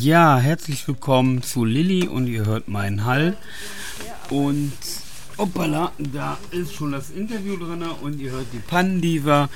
[0.00, 3.36] Ja, herzlich willkommen zu Lilly und ihr hört meinen Hall.
[4.30, 4.72] Und
[5.36, 9.48] hoppala, da ist schon das Interview drin und ihr hört die Pannendiva.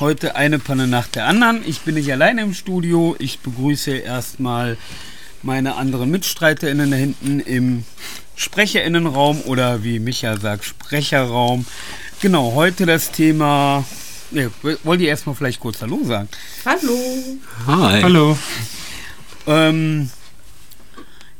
[0.00, 1.62] Heute eine Panne nach der anderen.
[1.64, 3.14] Ich bin nicht alleine im Studio.
[3.20, 4.76] Ich begrüße erstmal
[5.42, 7.84] meine anderen MitstreiterInnen da hinten im
[8.34, 11.66] SprecherInnenraum oder wie Micha sagt, Sprecherraum.
[12.20, 13.84] Genau, heute das Thema.
[14.32, 14.48] Ja,
[14.82, 16.28] wollt ihr erstmal vielleicht kurz Hallo sagen?
[16.64, 16.98] Hallo.
[17.68, 18.02] Hi.
[18.02, 18.36] Hallo.
[19.46, 20.08] Ähm,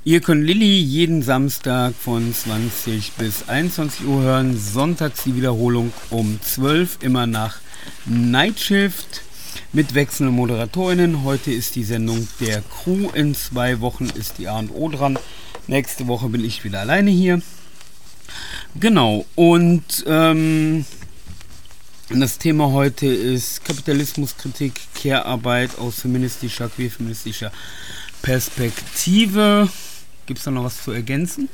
[0.04, 4.58] ihr könnt Lilly jeden Samstag von 20 bis 21 Uhr hören.
[4.58, 7.58] Sonntags die Wiederholung um 12 immer nach
[8.04, 9.22] Night Shift
[9.72, 11.24] mit wechselnden Moderatorinnen.
[11.24, 13.08] Heute ist die Sendung der Crew.
[13.14, 15.18] In zwei Wochen ist die A und O dran.
[15.66, 17.40] Nächste Woche bin ich wieder alleine hier.
[18.78, 19.24] Genau.
[19.34, 20.84] Und ähm,
[22.10, 27.50] das Thema heute ist Kapitalismuskritik, Care-Arbeit aus feministischer, queerfeministischer
[28.22, 29.68] Perspektive.
[30.26, 31.48] Gibt es da noch was zu ergänzen?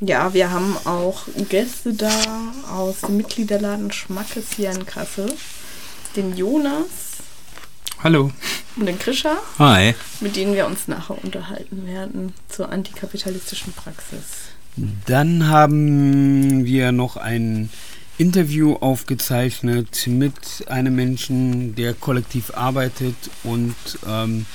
[0.00, 2.10] Ja, wir haben auch Gäste da
[2.70, 5.32] aus dem Mitgliederladen Schmackes hier in Kassel.
[6.14, 6.86] Den Jonas.
[8.02, 8.30] Hallo.
[8.76, 9.38] Und den Krischer.
[9.58, 9.94] Hi.
[10.20, 14.50] Mit denen wir uns nachher unterhalten werden zur antikapitalistischen Praxis.
[15.06, 17.70] Dann haben wir noch ein
[18.18, 23.74] Interview aufgezeichnet mit einem Menschen, der kollektiv arbeitet und
[24.06, 24.46] ähm,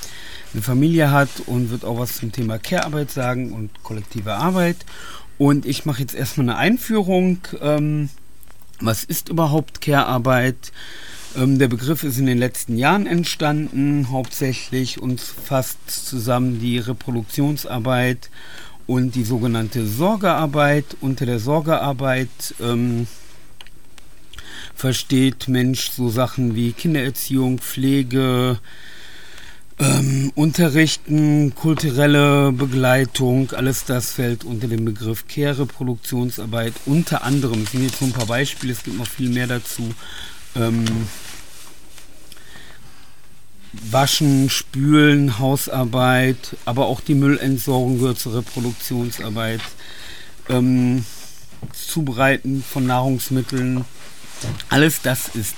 [0.53, 4.77] eine Familie hat und wird auch was zum Thema Care-Arbeit sagen und kollektive Arbeit.
[5.37, 7.39] Und ich mache jetzt erstmal eine Einführung.
[7.61, 8.09] Ähm,
[8.79, 10.71] was ist überhaupt Care-Arbeit?
[11.37, 18.29] Ähm, der Begriff ist in den letzten Jahren entstanden, hauptsächlich und fasst zusammen die Reproduktionsarbeit
[18.87, 20.85] und die sogenannte Sorgearbeit.
[20.99, 23.07] Unter der Sorgearbeit ähm,
[24.75, 28.59] versteht Mensch so Sachen wie Kindererziehung, Pflege,
[29.79, 36.73] ähm, Unterrichten, kulturelle Begleitung, alles das fällt unter den Begriff Care, Produktionsarbeit.
[36.85, 39.93] Unter anderem, es sind jetzt so ein paar Beispiele, es gibt noch viel mehr dazu.
[40.55, 40.85] Ähm,
[43.73, 49.61] Waschen, Spülen, Hausarbeit, aber auch die Müllentsorgung gehört zur Reproduktionsarbeit.
[50.49, 51.05] Ähm,
[51.73, 53.85] Zubereiten von Nahrungsmitteln,
[54.69, 55.55] alles das ist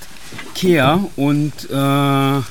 [0.55, 2.41] Care und äh,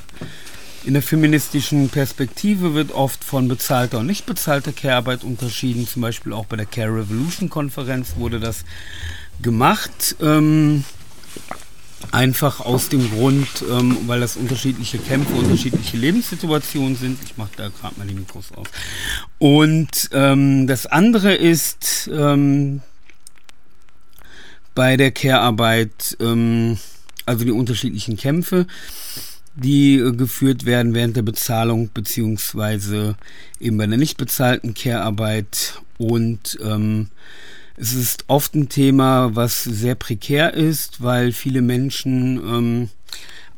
[0.84, 5.86] in der feministischen Perspektive wird oft von bezahlter und nicht bezahlter Care-Arbeit unterschieden.
[5.86, 8.64] Zum Beispiel auch bei der Care Revolution Konferenz wurde das
[9.40, 10.16] gemacht.
[10.20, 10.84] Ähm,
[12.10, 17.18] einfach aus dem Grund, ähm, weil das unterschiedliche Kämpfe, unterschiedliche Lebenssituationen sind.
[17.24, 18.66] Ich mache da gerade mal die Mikros auf.
[19.38, 22.80] Und ähm, das andere ist ähm,
[24.74, 26.78] bei der Care-Arbeit, ähm,
[27.26, 28.66] also die unterschiedlichen Kämpfe
[29.54, 33.16] die äh, geführt werden während der Bezahlung beziehungsweise
[33.60, 37.08] eben bei der nicht bezahlten Care-Arbeit und ähm,
[37.76, 42.88] es ist oft ein Thema, was sehr prekär ist, weil viele Menschen ähm,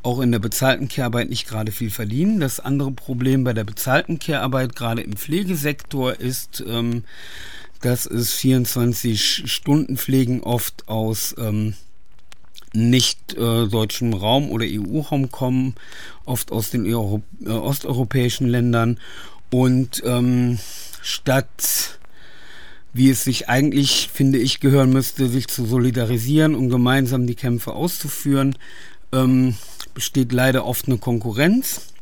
[0.03, 2.39] auch in der bezahlten Care-Arbeit nicht gerade viel verdienen.
[2.39, 7.03] Das andere Problem bei der bezahlten Care-Arbeit, gerade im Pflegesektor, ist, ähm,
[7.81, 11.75] dass es 24 Stunden Pflegen oft aus ähm,
[12.73, 15.75] nicht äh, deutschem Raum oder EU-Raum kommen,
[16.25, 18.99] oft aus den Euro äh, osteuropäischen Ländern.
[19.49, 20.59] Und ähm,
[21.01, 21.99] statt,
[22.93, 27.73] wie es sich eigentlich, finde ich, gehören müsste, sich zu solidarisieren und gemeinsam die Kämpfe
[27.73, 28.57] auszuführen,
[29.11, 29.55] ähm,
[29.93, 31.93] besteht leider oft eine Konkurrenz.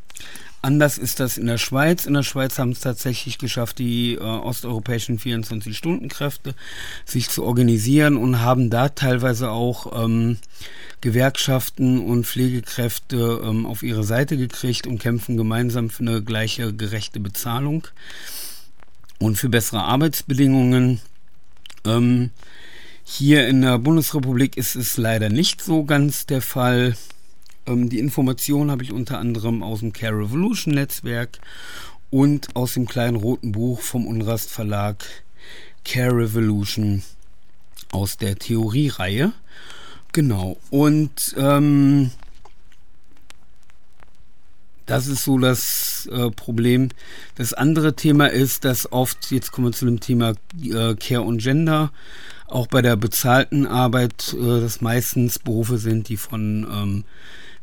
[0.65, 2.05] Anders ist das in der Schweiz.
[2.05, 6.55] In der Schweiz haben es tatsächlich geschafft, die äh, osteuropäischen 24-Stunden-Kräfte
[7.03, 10.37] sich zu organisieren und haben da teilweise auch ähm,
[11.01, 17.19] Gewerkschaften und Pflegekräfte ähm, auf ihre Seite gekriegt und kämpfen gemeinsam für eine gleiche gerechte
[17.19, 17.85] Bezahlung
[19.19, 21.01] und für bessere Arbeitsbedingungen.
[21.85, 22.29] Ähm,
[23.03, 26.95] hier in der Bundesrepublik ist es leider nicht so ganz der Fall.
[27.65, 31.39] Ähm, die Informationen habe ich unter anderem aus dem Care Revolution Netzwerk
[32.09, 35.03] und aus dem kleinen roten Buch vom Unrast Verlag
[35.83, 37.03] Care Revolution
[37.91, 39.33] aus der Theoriereihe.
[40.11, 40.57] Genau.
[40.69, 42.11] Und ähm,
[44.85, 46.89] das ist so das äh, Problem.
[47.35, 51.41] Das andere Thema ist, dass oft, jetzt kommen wir zu dem Thema äh, Care und
[51.41, 51.91] Gender,
[52.47, 57.03] auch bei der bezahlten Arbeit, äh, das meistens Berufe sind, die von ähm,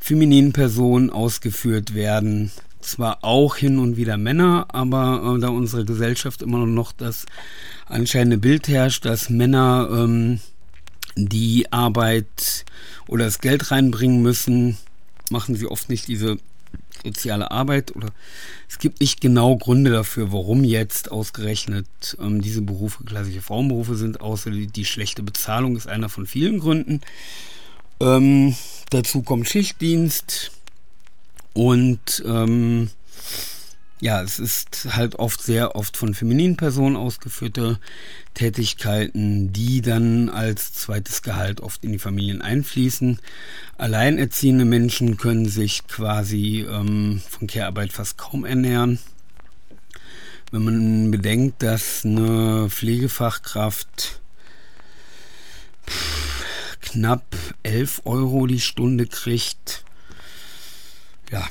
[0.01, 2.51] femininen Personen ausgeführt werden.
[2.81, 7.27] Zwar auch hin und wieder Männer, aber äh, da unsere Gesellschaft immer noch das
[7.87, 10.41] anscheinende Bild herrscht, dass Männer ähm,
[11.17, 12.65] die Arbeit
[13.07, 14.79] oder das Geld reinbringen müssen,
[15.29, 16.39] machen sie oft nicht diese
[17.05, 18.09] soziale Arbeit oder
[18.69, 21.87] es gibt nicht genau Gründe dafür, warum jetzt ausgerechnet
[22.21, 26.59] ähm, diese Berufe klassische Frauenberufe sind, außer die, die, schlechte Bezahlung ist einer von vielen
[26.59, 27.01] Gründen.
[28.01, 28.57] Ähm,
[28.91, 30.53] dazu kommt Schichtdienst
[31.53, 32.91] und ähm,
[34.01, 37.79] ja, es ist halt oft sehr oft von femininen Personen ausgeführte
[38.33, 43.21] Tätigkeiten, die dann als zweites Gehalt oft in die Familien einfließen.
[43.77, 48.99] Alleinerziehende Menschen können sich quasi ähm, von Care-Arbeit fast kaum ernähren.
[50.51, 54.21] Wenn man bedenkt, dass eine Pflegefachkraft
[56.81, 59.85] knapp 11 Euro die Stunde kriegt,
[61.31, 61.49] ja,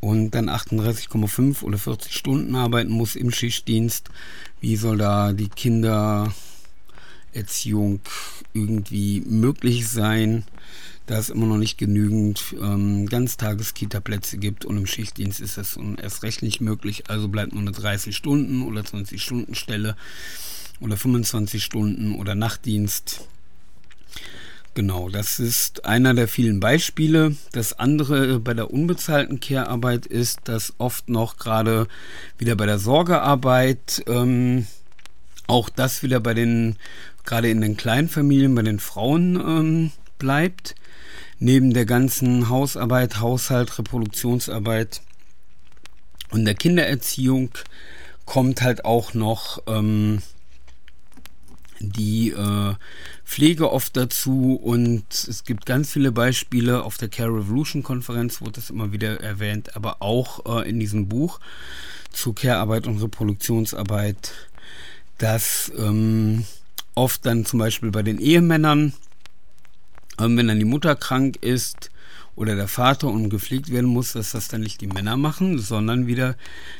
[0.00, 4.10] und dann 38,5 oder 40 Stunden arbeiten muss im Schichtdienst,
[4.60, 8.00] wie soll da die Kindererziehung
[8.52, 10.44] irgendwie möglich sein?
[11.06, 16.22] Da es immer noch nicht genügend ähm, Ganztageskita-Plätze gibt und im Schichtdienst ist das erst
[16.22, 17.04] recht nicht möglich.
[17.08, 19.96] Also bleibt nur eine 30 Stunden oder 20 Stunden Stelle
[20.80, 23.26] oder 25 Stunden oder Nachtdienst.
[24.78, 27.34] Genau, das ist einer der vielen Beispiele.
[27.50, 31.88] Das andere bei der unbezahlten Care-Arbeit ist, dass oft noch gerade
[32.38, 34.68] wieder bei der Sorgearbeit, ähm,
[35.48, 36.76] auch das wieder bei den,
[37.24, 40.76] gerade in den kleinen Familien, bei den Frauen ähm, bleibt.
[41.40, 45.02] Neben der ganzen Hausarbeit, Haushalt, Reproduktionsarbeit
[46.30, 47.50] und der Kindererziehung
[48.26, 50.22] kommt halt auch noch ähm,
[51.80, 52.74] die äh,
[53.24, 56.82] Pflege oft dazu und es gibt ganz viele Beispiele.
[56.82, 61.08] Auf der Care Revolution Konferenz wurde das immer wieder erwähnt, aber auch äh, in diesem
[61.08, 61.40] Buch
[62.10, 64.32] zu Care-Arbeit und Reproduktionsarbeit,
[65.18, 66.44] dass ähm,
[66.94, 68.92] oft dann zum Beispiel bei den Ehemännern,
[70.18, 71.90] ähm, wenn dann die Mutter krank ist,
[72.38, 76.06] oder der Vater und gepflegt werden muss, dass das dann nicht die Männer machen, sondern
[76.06, 76.36] wieder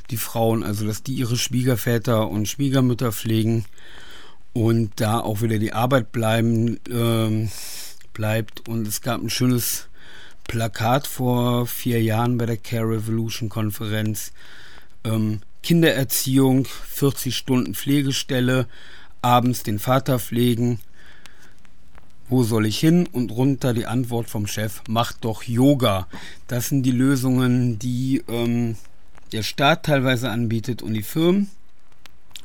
[0.08, 3.64] die Frauen, also dass die ihre Schwiegerväter und Schwiegermütter pflegen
[4.52, 7.50] und da auch wieder die Arbeit bleiben ähm,
[8.12, 8.68] bleibt.
[8.68, 9.88] Und es gab ein schönes
[10.44, 14.32] Plakat vor vier Jahren bei der Care Revolution Konferenz.
[15.04, 18.66] Ähm, Kindererziehung, 40 Stunden Pflegestelle,
[19.22, 20.80] abends den Vater pflegen.
[22.28, 23.06] Wo soll ich hin?
[23.06, 26.06] Und runter die Antwort vom Chef, mach doch Yoga.
[26.46, 28.76] Das sind die Lösungen, die ähm,
[29.32, 31.50] der Staat teilweise anbietet und die Firmen,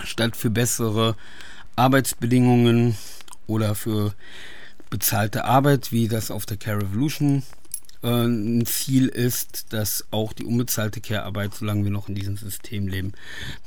[0.04, 1.16] statt für bessere
[1.76, 2.98] Arbeitsbedingungen
[3.48, 4.14] oder für
[4.90, 7.44] bezahlte Arbeit, wie das auf der Care Revolution
[8.04, 12.88] äh, ein Ziel ist, dass auch die unbezahlte Care-Arbeit, solange wir noch in diesem System
[12.88, 13.14] leben,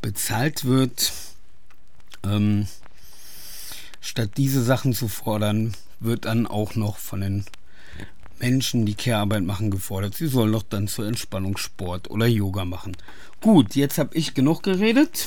[0.03, 1.13] bezahlt wird.
[2.23, 2.69] Ähm,
[4.01, 7.45] statt diese Sachen zu fordern, wird dann auch noch von den
[8.39, 10.15] Menschen, die Care-Arbeit machen, gefordert.
[10.15, 12.97] Sie sollen doch dann zur Entspannung Sport oder Yoga machen.
[13.41, 15.27] Gut, jetzt habe ich genug geredet.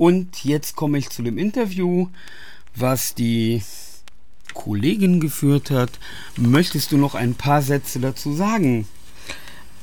[0.00, 2.08] Und jetzt komme ich zu dem Interview,
[2.74, 3.62] was die
[4.54, 5.90] Kollegin geführt hat.
[6.38, 8.88] Möchtest du noch ein paar Sätze dazu sagen?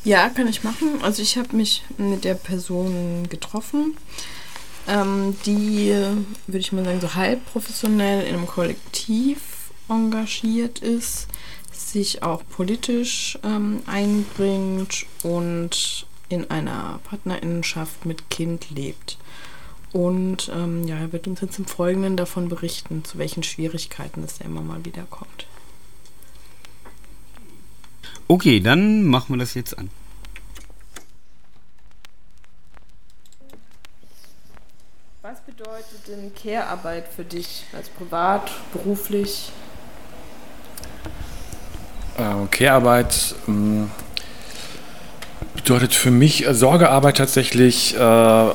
[0.03, 1.03] Ja, kann ich machen.
[1.03, 3.95] Also ich habe mich mit der Person getroffen,
[4.87, 5.93] ähm, die,
[6.47, 11.27] würde ich mal sagen, so halb professionell in einem Kollektiv engagiert ist,
[11.71, 19.19] sich auch politisch ähm, einbringt und in einer Partnerinnenschaft mit Kind lebt.
[19.94, 24.39] Und ähm, ja, er wird uns jetzt im Folgenden davon berichten, zu welchen Schwierigkeiten es
[24.41, 25.48] immer mal wieder kommt.
[28.27, 29.89] Okay, dann machen wir das jetzt an.
[35.22, 39.51] Was bedeutet denn Care-Arbeit für dich, als privat, beruflich?
[42.17, 43.89] Äh, Care-Arbeit ähm,
[45.56, 47.96] bedeutet für mich äh, Sorgearbeit tatsächlich.
[47.96, 48.51] Äh,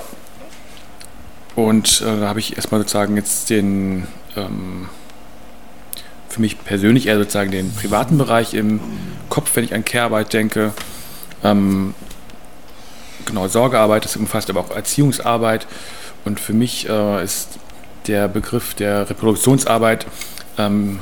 [1.63, 4.89] und äh, da habe ich erstmal sozusagen jetzt den, ähm,
[6.29, 8.81] für mich persönlich eher sozusagen den privaten Bereich im
[9.29, 10.73] Kopf, wenn ich an Care-Arbeit denke.
[11.43, 11.95] Ähm,
[13.27, 15.67] genau, Sorgearbeit, das umfasst aber auch Erziehungsarbeit.
[16.25, 17.59] Und für mich äh, ist
[18.07, 20.07] der Begriff der Reproduktionsarbeit
[20.59, 21.01] ähm,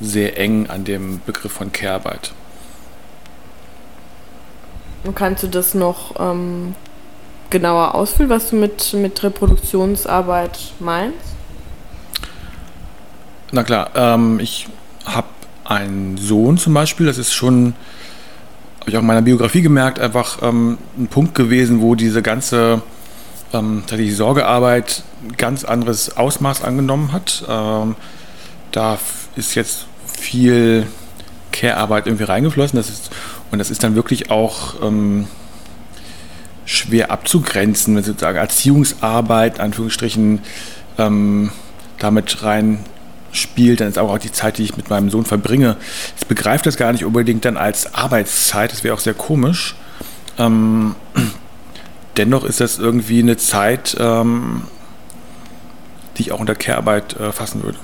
[0.00, 2.32] sehr eng an dem Begriff von Care-Arbeit.
[5.14, 6.74] Kannst du das noch ähm,
[7.50, 11.18] genauer ausfühlen, was du mit, mit Reproduktionsarbeit meinst?
[13.52, 14.68] Na klar, ähm, ich
[15.04, 15.28] habe
[15.64, 17.74] einen Sohn zum Beispiel, das ist schon,
[18.80, 22.82] habe ich auch in meiner Biografie gemerkt, einfach ähm, ein Punkt gewesen, wo diese ganze
[23.52, 25.02] ähm, die Sorgearbeit
[25.36, 27.44] ganz anderes Ausmaß angenommen hat.
[27.48, 27.96] Ähm,
[28.72, 28.98] da
[29.36, 30.86] ist jetzt viel
[31.52, 32.76] Care-Arbeit irgendwie reingeflossen.
[32.76, 33.10] Das ist,
[33.50, 35.26] und das ist dann wirklich auch ähm,
[36.68, 40.40] schwer abzugrenzen, wenn sozusagen Erziehungsarbeit, Anführungsstrichen,
[40.98, 41.50] ähm,
[41.98, 42.80] damit rein
[43.32, 45.76] spielt, dann ist auch die Zeit, die ich mit meinem Sohn verbringe.
[46.18, 49.76] Ich begreife das gar nicht unbedingt dann als Arbeitszeit, das wäre auch sehr komisch.
[50.38, 50.94] Ähm,
[52.18, 54.64] dennoch ist das irgendwie eine Zeit, ähm,
[56.16, 57.78] die ich auch unter Care-Arbeit äh, fassen würde.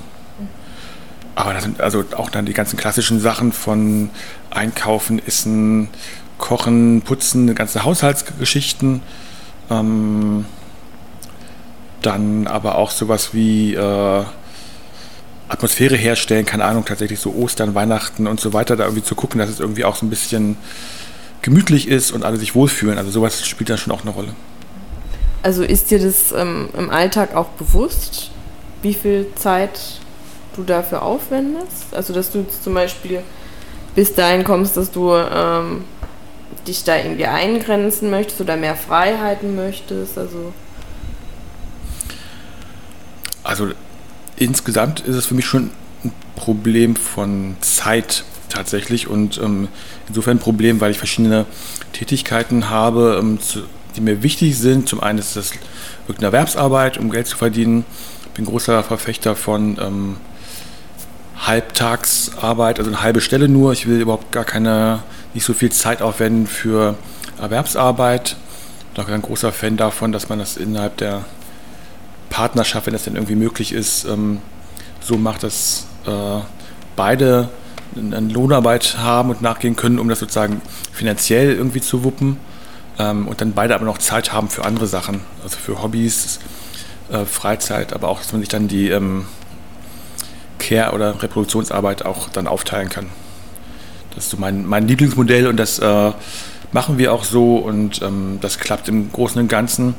[1.36, 4.10] Aber da sind also auch dann die ganzen klassischen Sachen von
[4.50, 5.88] Einkaufen, Essen,
[6.38, 9.02] Kochen, Putzen, ganze Haushaltsgeschichten.
[9.70, 10.44] Ähm,
[12.02, 14.24] dann aber auch sowas wie äh,
[15.48, 19.38] Atmosphäre herstellen, keine Ahnung, tatsächlich so Ostern, Weihnachten und so weiter, da irgendwie zu gucken,
[19.38, 20.56] dass es irgendwie auch so ein bisschen
[21.42, 22.98] gemütlich ist und alle sich wohlfühlen.
[22.98, 24.34] Also sowas spielt da schon auch eine Rolle.
[25.42, 28.30] Also ist dir das ähm, im Alltag auch bewusst,
[28.82, 30.00] wie viel Zeit
[30.56, 31.92] du dafür aufwendest?
[31.92, 33.20] Also dass du zum Beispiel
[33.94, 35.84] bis dahin kommst, dass du ähm,
[36.66, 40.18] dich da irgendwie eingrenzen möchtest oder mehr Freiheiten möchtest?
[40.18, 40.52] Also,
[43.42, 43.70] also
[44.36, 45.70] insgesamt ist es für mich schon
[46.04, 49.68] ein Problem von Zeit tatsächlich und ähm,
[50.08, 51.46] insofern ein Problem, weil ich verschiedene
[51.92, 53.64] Tätigkeiten habe, ähm, zu,
[53.96, 54.88] die mir wichtig sind.
[54.88, 55.52] Zum einen ist das
[56.02, 57.84] irgendeine Erwerbsarbeit, um Geld zu verdienen.
[58.26, 60.16] Ich bin großer Verfechter von ähm,
[61.38, 63.72] Halbtagsarbeit, also eine halbe Stelle nur.
[63.72, 65.02] Ich will überhaupt gar keine,
[65.34, 66.96] nicht so viel Zeit aufwenden für
[67.40, 68.36] Erwerbsarbeit.
[68.88, 71.24] Ich bin auch ein großer Fan davon, dass man das innerhalb der
[72.30, 74.40] Partnerschaft, wenn das denn irgendwie möglich ist, ähm,
[75.00, 76.40] so macht, dass äh,
[76.96, 77.48] beide
[77.96, 80.60] eine Lohnarbeit haben und nachgehen können, um das sozusagen
[80.92, 82.38] finanziell irgendwie zu wuppen.
[82.98, 86.38] Ähm, und dann beide aber noch Zeit haben für andere Sachen, also für Hobbys,
[87.10, 89.26] äh, Freizeit, aber auch, dass man sich dann die ähm,
[90.58, 93.06] Care- oder Reproduktionsarbeit auch dann aufteilen kann.
[94.14, 96.12] Das ist so mein, mein Lieblingsmodell und das äh,
[96.72, 99.94] machen wir auch so und ähm, das klappt im Großen und Ganzen.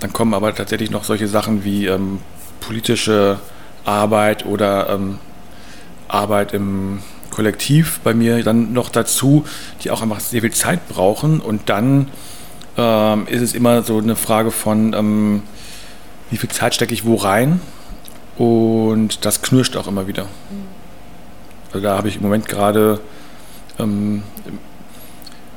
[0.00, 2.18] Dann kommen aber tatsächlich noch solche Sachen wie ähm,
[2.60, 3.38] politische
[3.84, 5.18] Arbeit oder ähm,
[6.08, 9.44] Arbeit im Kollektiv bei mir dann noch dazu,
[9.82, 11.40] die auch einfach sehr viel Zeit brauchen.
[11.40, 12.08] Und dann
[12.76, 15.42] ähm, ist es immer so eine Frage von, ähm,
[16.30, 17.60] wie viel Zeit stecke ich wo rein.
[18.36, 20.26] Und das knirscht auch immer wieder.
[21.72, 23.00] Also da habe ich im Moment gerade
[23.78, 24.22] ähm,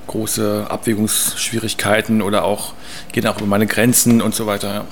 [0.08, 2.74] große Abwägungsschwierigkeiten oder auch
[3.12, 4.74] gehen auch über meine Grenzen und so weiter.
[4.74, 4.86] Ja.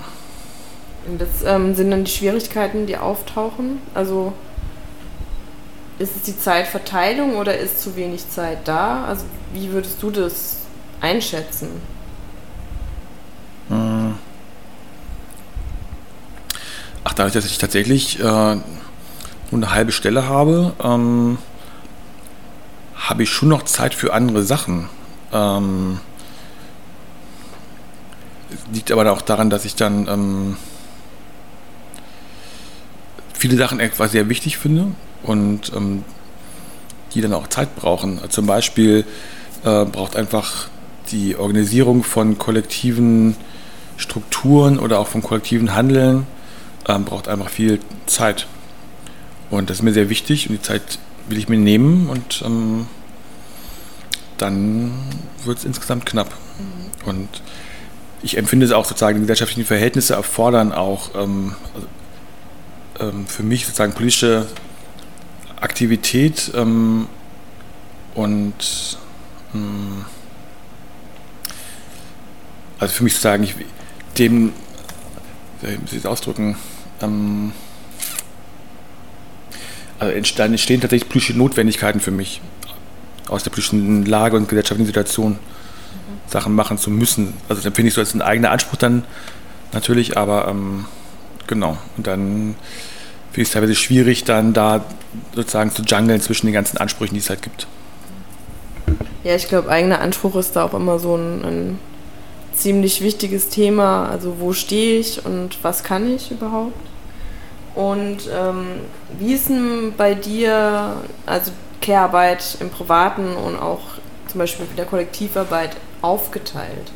[1.18, 3.80] Das ähm, sind dann die Schwierigkeiten, die auftauchen.
[3.94, 4.34] Also
[6.00, 9.04] ist es die Zeitverteilung oder ist zu wenig Zeit da?
[9.06, 10.58] Also wie würdest du das
[11.02, 11.70] einschätzen?
[17.04, 18.62] Ach, dadurch, dass ich tatsächlich äh, nur
[19.52, 21.38] eine halbe Stelle habe, ähm,
[23.04, 24.90] habe ich schon noch Zeit für andere Sachen.
[25.32, 26.00] Ähm,
[28.72, 30.58] liegt aber auch daran, dass ich dann ähm,
[33.34, 34.88] viele Sachen etwa sehr wichtig finde
[35.22, 36.04] und ähm,
[37.14, 38.22] die dann auch Zeit brauchen.
[38.30, 39.06] Zum Beispiel
[39.64, 40.68] äh, braucht einfach
[41.12, 43.36] die Organisierung von kollektiven
[43.98, 46.26] Strukturen oder auch von kollektiven Handeln
[46.88, 48.48] ähm, braucht einfach viel Zeit.
[49.50, 52.88] Und das ist mir sehr wichtig und die Zeit will ich mir nehmen und ähm,
[54.38, 54.92] dann
[55.46, 56.30] wird es insgesamt knapp.
[56.30, 57.10] Mhm.
[57.10, 57.30] Und
[58.22, 61.56] ich empfinde es auch sozusagen, die gesellschaftlichen Verhältnisse erfordern auch ähm,
[63.00, 64.48] ähm, für mich sozusagen politische
[65.60, 67.08] Aktivität ähm,
[68.16, 68.98] und
[69.54, 70.06] ähm,
[72.80, 73.56] also für mich sozusagen, ich,
[74.18, 74.54] dem,
[75.62, 76.58] wie muss ich das ausdrücken,
[77.02, 77.54] ähm,
[80.12, 82.42] dann entstehen tatsächlich politische Notwendigkeiten für mich
[83.30, 85.38] aus der politischen Lage und gesellschaftlichen Situation mhm.
[86.28, 87.34] Sachen machen zu müssen.
[87.50, 89.04] Also dann finde ich so als ein eigener Anspruch dann
[89.72, 90.86] natürlich, aber ähm,
[91.48, 91.78] genau.
[91.98, 92.56] Und dann
[93.32, 94.86] finde ich es teilweise schwierig, dann da
[95.34, 97.68] sozusagen zu jungeln zwischen den ganzen Ansprüchen, die es halt gibt.
[99.24, 101.80] Ja, ich glaube, eigener Anspruch ist da auch immer so ein, ein
[102.54, 104.10] ziemlich wichtiges Thema.
[104.10, 106.74] Also wo stehe ich und was kann ich überhaupt?
[107.76, 108.82] Und ähm,
[109.18, 111.52] wie ist denn bei dir, also
[111.82, 113.82] Care-Arbeit im Privaten und auch
[114.28, 116.92] zum Beispiel mit der Kollektivarbeit aufgeteilt?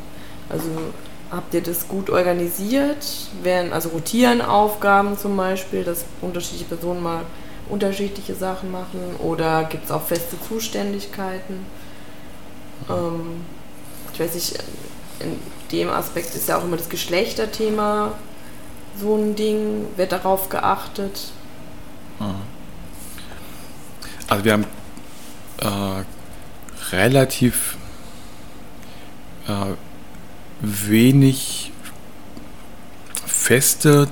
[0.48, 0.68] Also
[1.30, 3.04] Habt ihr das gut organisiert?
[3.42, 7.22] Werden also rotieren Aufgaben zum Beispiel, dass unterschiedliche Personen mal
[7.68, 11.66] unterschiedliche Sachen machen oder gibt es auch feste Zuständigkeiten?
[12.88, 13.44] Ähm,
[14.14, 14.58] ich weiß nicht,
[15.20, 15.38] in
[15.70, 18.12] dem Aspekt ist ja auch immer das Geschlechterthema
[19.00, 19.86] so ein Ding.
[19.96, 21.32] Wird darauf geachtet?
[22.20, 22.36] Mhm.
[24.28, 24.64] Also wir haben
[25.58, 26.04] äh,
[26.92, 27.76] relativ
[29.46, 29.74] äh,
[30.60, 31.72] wenig
[33.26, 34.08] feste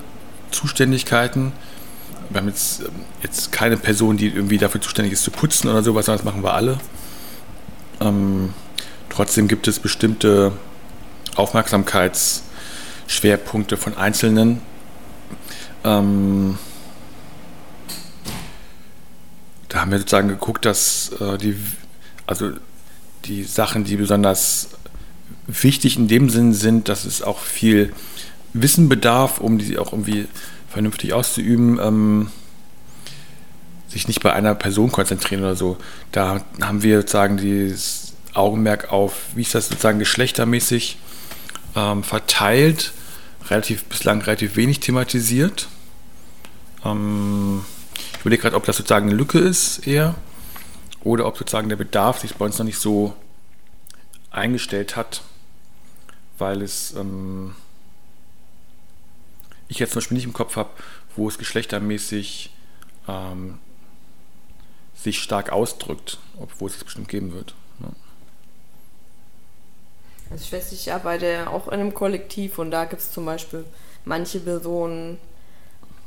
[0.50, 1.52] Zuständigkeiten.
[2.30, 2.88] Wir haben jetzt, ähm,
[3.22, 6.42] jetzt keine Person, die irgendwie dafür zuständig ist zu putzen oder sowas, sondern das machen
[6.42, 6.78] wir alle.
[8.00, 8.54] Ähm,
[9.10, 10.52] trotzdem gibt es bestimmte
[11.34, 14.62] Aufmerksamkeitsschwerpunkte von Einzelnen.
[15.84, 16.58] Ähm,
[19.68, 21.56] da haben wir sozusagen geguckt, dass äh, die,
[22.26, 22.52] also
[23.24, 24.70] die Sachen, die besonders
[25.46, 27.92] wichtig in dem Sinn sind, dass es auch viel
[28.52, 30.26] Wissen bedarf, um die auch irgendwie
[30.68, 32.30] vernünftig auszuüben, ähm,
[33.88, 35.76] sich nicht bei einer Person konzentrieren oder so.
[36.12, 40.98] Da haben wir sozusagen dieses Augenmerk auf, wie ist das sozusagen geschlechtermäßig
[41.74, 42.92] ähm, verteilt,
[43.50, 45.68] relativ bislang relativ wenig thematisiert.
[46.84, 47.64] Ähm,
[48.14, 50.14] ich überlege gerade, ob das sozusagen eine Lücke ist eher
[51.02, 53.14] oder ob sozusagen der Bedarf sich bei uns noch nicht so
[54.30, 55.22] eingestellt hat,
[56.38, 57.54] weil es ähm,
[59.68, 60.70] ich jetzt zum Beispiel nicht im Kopf habe,
[61.16, 62.50] wo es geschlechtermäßig
[63.08, 63.58] ähm,
[64.94, 67.54] sich stark ausdrückt, obwohl es es bestimmt geben wird.
[70.30, 73.64] Also ich weiß, ich arbeite auch in einem Kollektiv und da gibt es zum Beispiel
[74.04, 75.18] manche Personen,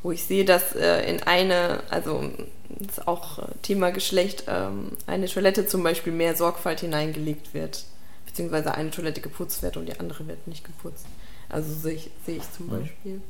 [0.04, 2.30] wo ich sehe, dass äh, in eine, also
[2.70, 7.86] das ist auch Thema Geschlecht, ähm, eine Toilette zum Beispiel mehr Sorgfalt hineingelegt wird,
[8.26, 11.06] beziehungsweise eine Toilette geputzt wird und die andere wird nicht geputzt.
[11.50, 13.22] Also sehe ich, sehe ich zum Beispiel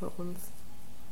[0.00, 0.38] bei uns.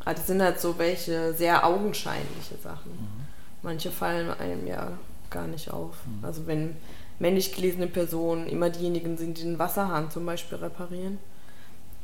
[0.01, 2.93] Aber ah, das sind halt so welche sehr augenscheinliche Sachen.
[2.93, 3.27] Mhm.
[3.63, 4.93] Manche fallen einem ja
[5.31, 5.95] gar nicht auf.
[6.07, 6.25] Mhm.
[6.25, 6.77] Also wenn
[7.19, 11.19] männlich gelesene Personen immer diejenigen sind, die den Wasserhahn zum Beispiel reparieren,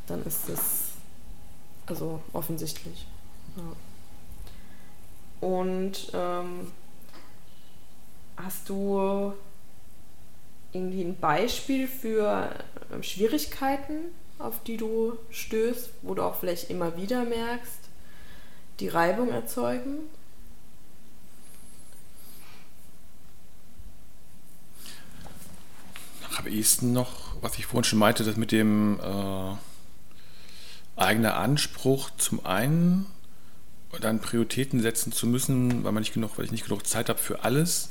[0.06, 0.90] dann ist das
[1.86, 3.06] also offensichtlich.
[3.56, 5.46] Ja.
[5.46, 6.70] Und ähm,
[8.36, 9.32] hast du
[10.72, 12.50] irgendwie ein Beispiel für
[12.90, 17.80] äh, Schwierigkeiten, auf die du stößt, wo du auch vielleicht immer wieder merkst,
[18.78, 19.98] die Reibung erzeugen?
[26.36, 29.56] Am ehesten noch, was ich vorhin schon meinte, das mit dem äh,
[31.00, 33.06] eigenen Anspruch zum einen
[34.00, 37.18] dann Prioritäten setzen zu müssen, weil man nicht genug, weil ich nicht genug Zeit habe
[37.18, 37.90] für alles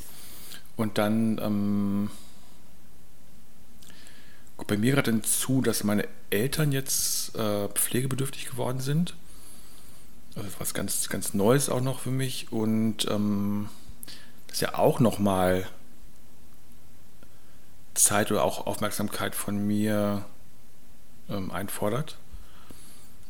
[0.78, 2.10] und dann ähm,
[4.65, 9.15] bei mir gerade hinzu, dass meine Eltern jetzt äh, pflegebedürftig geworden sind.
[10.36, 12.52] Also was ganz, ganz Neues auch noch für mich.
[12.52, 13.69] Und ähm,
[14.47, 15.67] das ja auch nochmal
[18.04, 20.26] Zeit oder auch Aufmerksamkeit von mir
[21.30, 22.18] ähm, einfordert.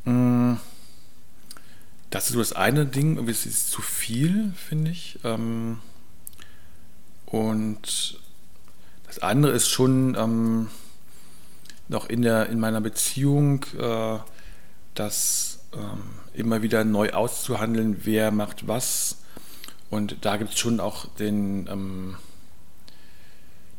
[0.05, 0.55] Mm,
[2.09, 5.19] das ist so das eine Ding, es ist zu viel, finde ich.
[5.23, 5.79] Ähm,
[7.25, 8.19] und
[9.05, 10.69] das andere ist schon, ähm,
[11.87, 14.19] noch in, der, in meiner Beziehung, äh,
[14.93, 16.03] das ähm,
[16.33, 19.17] immer wieder neu auszuhandeln, wer macht was.
[19.89, 22.17] Und da gibt es schon auch den, ähm,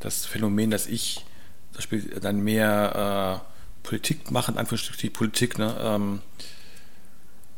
[0.01, 1.25] das Phänomen, dass ich
[1.73, 6.21] zum Beispiel dann mehr äh, Politik mache, in Anführungsstrichen Politik, ne, ähm,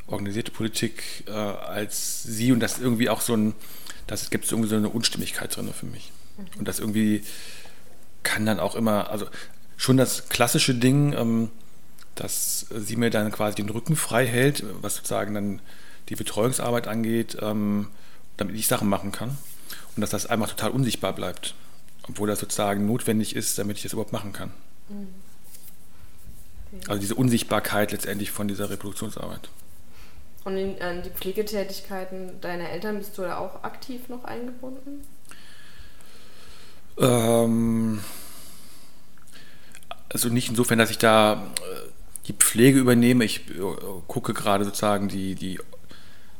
[0.07, 3.55] organisierte Politik äh, als sie und das irgendwie auch so ein,
[4.07, 6.11] das gibt es irgendwie so eine Unstimmigkeit drin für mich.
[6.37, 6.59] Mhm.
[6.59, 7.23] Und das irgendwie
[8.23, 9.27] kann dann auch immer, also
[9.77, 11.49] schon das klassische Ding, ähm,
[12.15, 15.61] dass sie mir dann quasi den Rücken frei hält, was sozusagen dann
[16.09, 17.87] die Betreuungsarbeit angeht, ähm,
[18.37, 19.37] damit ich Sachen machen kann.
[19.95, 21.55] Und dass das einfach total unsichtbar bleibt,
[22.07, 24.51] obwohl das sozusagen notwendig ist, damit ich das überhaupt machen kann.
[24.89, 25.07] Mhm.
[26.73, 26.85] Okay.
[26.87, 29.49] Also diese Unsichtbarkeit letztendlich von dieser Reproduktionsarbeit.
[30.43, 35.03] Und in, in die Pflegetätigkeiten deiner Eltern bist du da auch aktiv noch eingebunden?
[36.97, 38.03] Ähm,
[40.09, 41.89] also nicht insofern, dass ich da äh,
[42.27, 43.23] die Pflege übernehme.
[43.23, 43.61] Ich äh,
[44.07, 45.59] gucke gerade sozusagen die, die,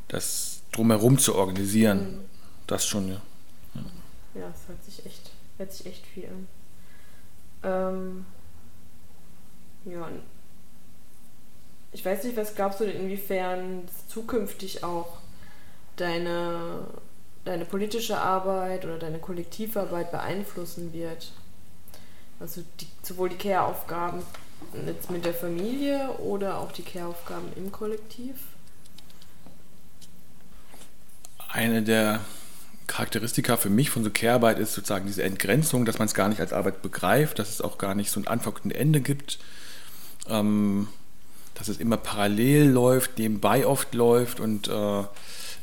[0.08, 1.98] das drumherum zu organisieren.
[1.98, 2.20] Mhm.
[2.66, 3.20] Das schon, ja.
[4.34, 6.48] Ja, es hört sich echt, hört sich echt viel an.
[7.62, 8.26] Ähm,
[9.84, 10.08] ja,
[11.92, 15.18] ich weiß nicht, was glaubst du denn, inwiefern zukünftig auch
[15.96, 16.86] deine,
[17.44, 21.32] deine politische Arbeit oder deine Kollektivarbeit beeinflussen wird?
[22.40, 24.22] Also die, sowohl die Care-Aufgaben
[25.08, 28.36] mit der Familie oder auch die Care-Aufgaben im Kollektiv?
[31.48, 32.20] Eine der
[32.86, 36.40] Charakteristika für mich von so Care-Arbeit ist sozusagen diese Entgrenzung, dass man es gar nicht
[36.40, 39.38] als Arbeit begreift, dass es auch gar nicht so ein Anfang und ein Ende gibt,
[40.28, 40.88] ähm,
[41.54, 45.04] dass es immer parallel läuft, nebenbei oft läuft und äh,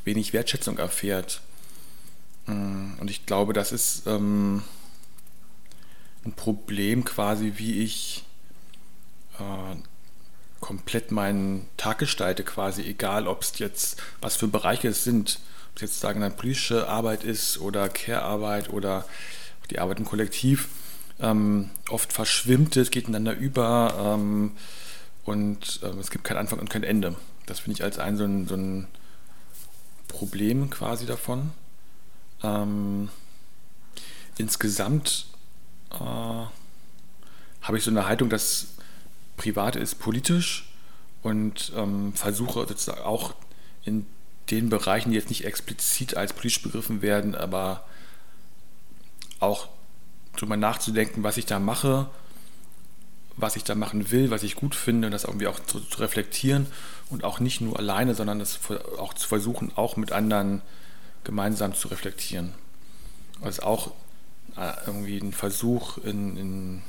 [0.03, 1.41] wenig Wertschätzung erfährt.
[2.47, 4.63] Mm, und ich glaube, das ist ähm,
[6.25, 8.25] ein Problem quasi, wie ich
[10.59, 15.39] komplett meinen Tag gestalte, quasi, egal ob es jetzt, was für Bereiche es sind,
[15.71, 19.05] ob es jetzt sagen, eine politische Arbeit ist oder Care-Arbeit oder
[19.69, 20.67] die Arbeit im Kollektiv.
[21.19, 24.51] Ähm, oft verschwimmt es, geht ineinander über ähm,
[25.23, 27.15] und äh, es gibt keinen Anfang und kein Ende.
[27.45, 28.87] Das finde ich als ein so, ein so ein
[30.07, 31.51] Problem quasi davon.
[32.43, 33.09] Ähm,
[34.37, 35.27] insgesamt
[35.91, 35.95] äh,
[37.61, 38.67] habe ich so eine Haltung, dass
[39.37, 40.69] Private ist politisch
[41.23, 43.35] und ähm, versuche sozusagen auch
[43.85, 44.05] in
[44.51, 47.85] den Bereichen, die jetzt nicht explizit als politisch begriffen werden, aber
[49.39, 49.69] auch
[50.35, 52.09] drüber nachzudenken, was ich da mache,
[53.37, 56.67] was ich da machen will, was ich gut finde das irgendwie auch zu, zu reflektieren
[57.09, 58.59] und auch nicht nur alleine, sondern das
[58.97, 60.61] auch zu versuchen, auch mit anderen
[61.23, 62.53] gemeinsam zu reflektieren.
[63.41, 63.91] Also auch
[64.57, 66.81] äh, irgendwie ein Versuch in, in, in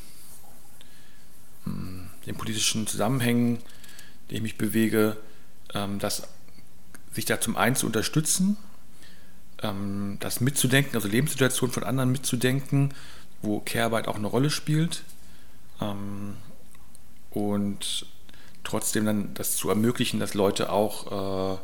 [1.64, 3.62] hm, den politischen Zusammenhängen, in
[4.30, 5.16] denen ich mich bewege,
[5.74, 6.28] ähm, das
[7.12, 8.56] sich da zum einen zu unterstützen,
[9.62, 12.94] ähm, das mitzudenken, also Lebenssituationen von anderen mitzudenken,
[13.42, 15.02] wo Care-Arbeit auch eine Rolle spielt
[15.80, 16.36] ähm,
[17.30, 18.06] und
[18.64, 21.58] trotzdem dann das zu ermöglichen, dass Leute auch äh,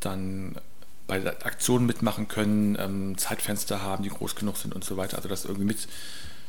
[0.00, 0.56] dann
[1.06, 5.16] bei Aktionen mitmachen können, ähm, Zeitfenster haben, die groß genug sind und so weiter.
[5.16, 5.88] Also das irgendwie mit,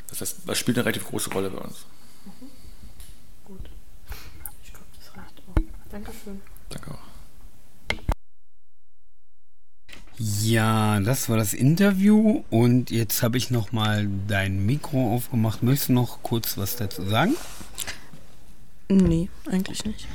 [0.09, 1.85] das, das, das spielt eine relativ große Rolle bei uns.
[2.25, 2.47] Mhm.
[3.45, 3.69] Gut.
[4.63, 5.91] Ich glaube, das reicht auch.
[5.91, 6.41] Dankeschön.
[6.69, 7.12] Danke auch.
[10.19, 15.63] Ja, das war das Interview und jetzt habe ich noch mal dein Mikro aufgemacht.
[15.63, 17.35] Möchtest du noch kurz was dazu sagen?
[18.89, 20.07] Nee, eigentlich nicht.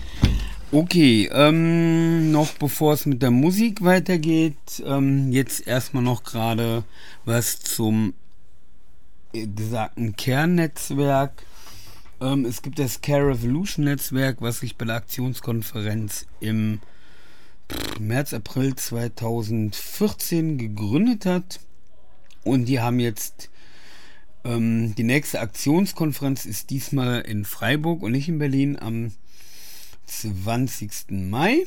[0.71, 6.85] Okay, ähm, noch bevor es mit der Musik weitergeht, ähm, jetzt erstmal noch gerade
[7.25, 8.15] was zum
[9.33, 11.43] äh, gesagten Kernnetzwerk.
[12.21, 16.81] Ähm, es gibt das Care Revolution Netzwerk, was sich bei der Aktionskonferenz im
[17.99, 21.61] März, April 2014 gegründet hat.
[22.45, 23.51] Und die haben jetzt
[24.45, 29.13] ähm, die nächste Aktionskonferenz ist diesmal in Freiburg und nicht in Berlin am
[30.07, 31.11] 20.
[31.11, 31.67] Mai.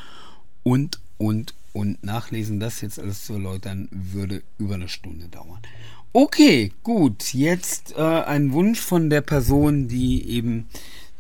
[0.63, 2.59] und, und, und nachlesen.
[2.59, 5.61] Das jetzt alles zu erläutern, würde über eine Stunde dauern.
[6.13, 7.33] Okay, gut.
[7.33, 10.67] Jetzt äh, ein Wunsch von der Person, die eben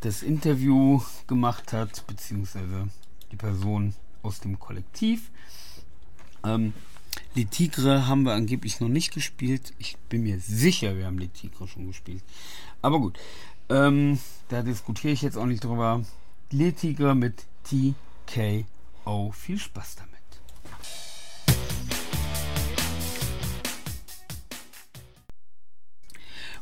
[0.01, 2.87] das Interview gemacht hat, beziehungsweise
[3.31, 5.29] die Person aus dem Kollektiv.
[6.43, 6.73] Ähm,
[7.35, 9.73] Le Tigre haben wir angeblich noch nicht gespielt.
[9.79, 12.23] Ich bin mir sicher, wir haben Le Tigre schon gespielt.
[12.81, 13.19] Aber gut.
[13.69, 16.01] Ähm, da diskutiere ich jetzt auch nicht drüber.
[16.51, 19.31] Letiger mit TKO.
[19.31, 20.06] Viel Spaß damit.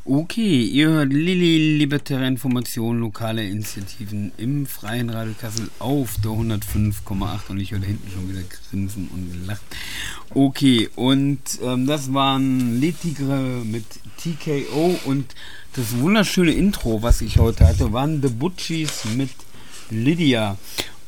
[0.08, 7.50] Okay, ihr hört Lilly Libertäre Informationen, lokale Initiativen im Freien Radio Kassel auf der 105,8
[7.50, 9.66] und ich höre hinten schon wieder grinsen und lachen.
[10.30, 13.86] Okay, und ähm, das waren Letigre mit
[14.18, 15.34] TKO und
[15.74, 19.32] das wunderschöne Intro, was ich heute hatte, waren The Butchies mit
[19.90, 20.56] Lydia.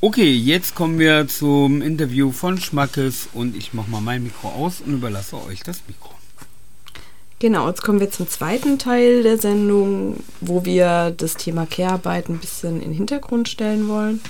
[0.01, 4.81] Okay, jetzt kommen wir zum Interview von Schmackes und ich mache mal mein Mikro aus
[4.81, 6.16] und überlasse euch das Mikro.
[7.39, 12.39] Genau, jetzt kommen wir zum zweiten Teil der Sendung, wo wir das Thema Care-Arbeit ein
[12.39, 14.21] bisschen in den Hintergrund stellen wollen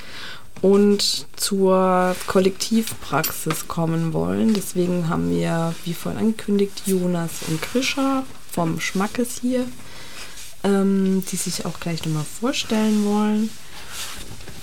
[0.62, 4.54] und zur Kollektivpraxis kommen wollen.
[4.54, 9.66] Deswegen haben wir, wie vorhin angekündigt, Jonas und Krischer vom Schmackes hier
[10.64, 13.50] ähm, die sich auch gleich nochmal vorstellen wollen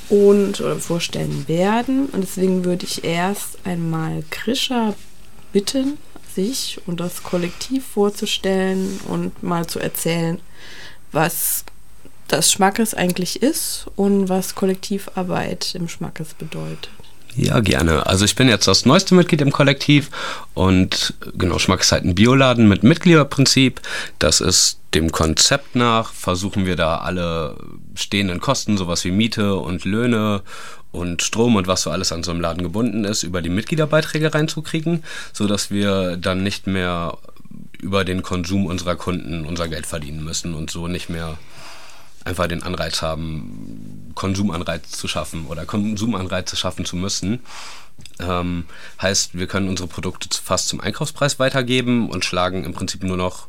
[0.09, 2.07] und oder vorstellen werden.
[2.07, 4.95] Und deswegen würde ich erst einmal Krisha
[5.53, 5.99] bitten,
[6.35, 10.41] sich und das Kollektiv vorzustellen und mal zu erzählen,
[11.13, 11.65] was
[12.29, 16.91] das Schmackes eigentlich ist und was Kollektivarbeit im Schmackes bedeutet.
[17.37, 18.07] Ja, gerne.
[18.07, 20.11] Also ich bin jetzt das neueste Mitglied im Kollektiv
[20.55, 23.81] und genau, Schmack ist halt ein Bioladen mit Mitgliederprinzip.
[24.21, 27.57] Das ist dem Konzept nach, versuchen wir da alle
[27.97, 30.43] stehenden Kosten, sowas wie Miete und Löhne
[30.95, 34.33] und Strom und was so alles an so einem Laden gebunden ist, über die Mitgliederbeiträge
[34.33, 35.03] reinzukriegen,
[35.33, 37.19] sodass wir dann nicht mehr
[37.81, 41.37] über den Konsum unserer Kunden unser Geld verdienen müssen und so nicht mehr
[42.25, 47.41] einfach den Anreiz haben, Konsumanreiz zu schaffen oder Konsumanreize schaffen zu müssen.
[48.19, 48.65] Ähm,
[49.03, 53.47] heißt, wir können unsere Produkte fast zum Einkaufspreis weitergeben und schlagen im Prinzip nur noch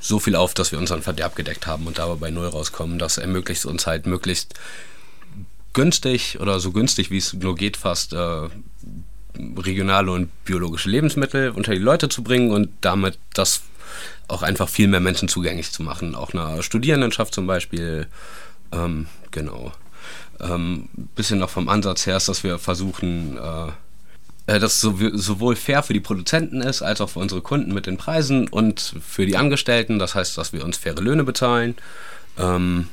[0.00, 2.98] so viel auf, dass wir unseren Verderb gedeckt haben und dabei bei Null rauskommen.
[2.98, 4.54] Das ermöglicht uns halt möglichst
[5.74, 8.48] günstig oder so günstig wie es nur geht fast äh,
[9.56, 13.62] regionale und biologische Lebensmittel unter die Leute zu bringen und damit das
[14.28, 16.14] auch einfach viel mehr Menschen zugänglich zu machen.
[16.14, 18.06] Auch einer Studierendenschaft zum Beispiel.
[18.72, 19.72] Ähm, genau.
[20.40, 25.56] Ähm, bisschen noch vom Ansatz her ist, dass wir versuchen, äh, äh dass es sowohl
[25.56, 29.26] fair für die Produzenten ist, als auch für unsere Kunden mit den Preisen und für
[29.26, 29.98] die Angestellten.
[29.98, 31.76] Das heißt, dass wir uns faire Löhne bezahlen.
[32.38, 32.88] Ähm,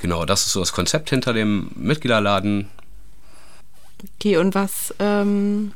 [0.00, 2.68] genau, das ist so das Konzept hinter dem Mitgliederladen.
[4.16, 5.72] Okay, und was, ähm,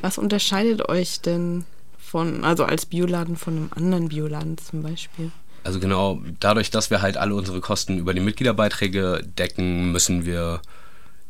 [0.00, 1.64] was unterscheidet euch denn
[1.98, 5.30] von, also als Bioladen von einem anderen Bioladen zum Beispiel?
[5.64, 10.60] Also genau, dadurch, dass wir halt alle unsere Kosten über die Mitgliederbeiträge decken, müssen wir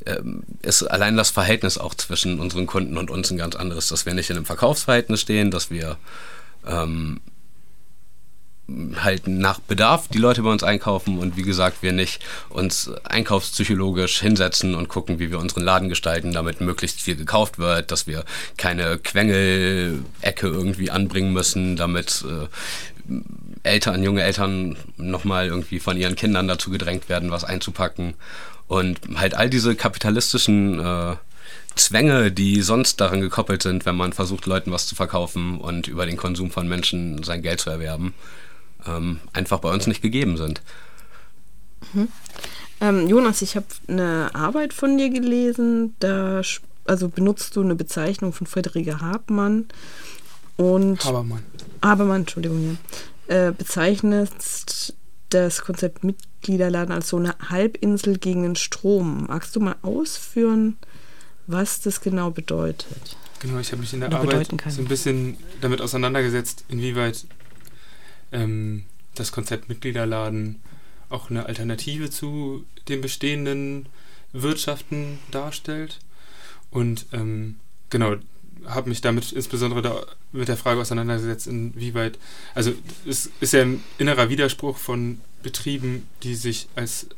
[0.06, 4.06] ähm, ist allein das Verhältnis auch zwischen unseren Kunden und uns ein ganz anderes, dass
[4.06, 5.96] wir nicht in einem Verkaufsverhältnis stehen, dass wir
[6.66, 7.20] ähm,
[8.68, 14.20] halt nach Bedarf die Leute bei uns einkaufen und wie gesagt, wir nicht uns einkaufspsychologisch
[14.20, 18.24] hinsetzen und gucken, wie wir unseren Laden gestalten, damit möglichst viel gekauft wird, dass wir
[18.56, 22.48] keine Quengelecke irgendwie anbringen müssen, damit äh,
[23.64, 28.14] Eltern, junge Eltern nochmal irgendwie von ihren Kindern dazu gedrängt werden, was einzupacken.
[28.68, 31.16] Und halt all diese kapitalistischen äh,
[31.74, 36.06] Zwänge, die sonst daran gekoppelt sind, wenn man versucht, Leuten was zu verkaufen und über
[36.06, 38.14] den Konsum von Menschen sein Geld zu erwerben,
[38.86, 40.62] ähm, einfach bei uns nicht gegeben sind.
[41.92, 42.08] Mhm.
[42.80, 46.42] Ähm, Jonas, ich habe eine Arbeit von dir gelesen, da
[46.84, 49.66] also benutzt du eine Bezeichnung von Friederike Habmann
[50.56, 51.44] und Habermann.
[51.80, 52.78] Habermann, Entschuldigung,
[53.28, 54.94] ja, äh, bezeichnest
[55.30, 59.26] das Konzept Mitgliederladen als so eine Halbinsel gegen den Strom.
[59.28, 60.76] Magst du mal ausführen,
[61.46, 63.16] was das genau bedeutet?
[63.40, 67.26] Genau, ich habe mich in der Arbeit so ein bisschen damit auseinandergesetzt, inwieweit
[68.32, 70.60] ähm, das Konzept Mitgliederladen
[71.08, 73.86] auch eine Alternative zu den bestehenden
[74.32, 75.98] Wirtschaften darstellt.
[76.70, 77.56] Und ähm,
[77.90, 78.16] genau,
[78.66, 82.18] habe mich damit insbesondere da mit der Frage auseinandergesetzt, inwieweit,
[82.54, 82.72] also
[83.06, 87.08] es ist ja ein innerer Widerspruch von Betrieben, die sich als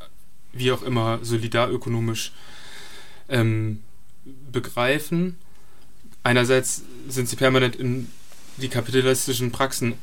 [0.53, 2.33] wie auch immer solidarökonomisch
[3.29, 3.83] ähm,
[4.51, 5.37] begreifen.
[6.23, 8.09] Einerseits sind sie permanent in
[8.57, 9.95] die kapitalistischen Praxen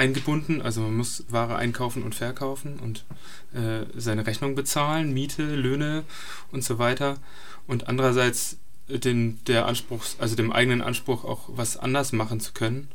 [0.00, 0.62] eingebunden.
[0.62, 3.04] Also man muss Ware einkaufen und verkaufen und
[3.52, 6.04] äh, seine Rechnung bezahlen, Miete, Löhne
[6.50, 7.18] und so weiter.
[7.66, 8.56] Und andererseits
[8.88, 12.88] den, der Anspruch, also dem eigenen Anspruch auch was anders machen zu können.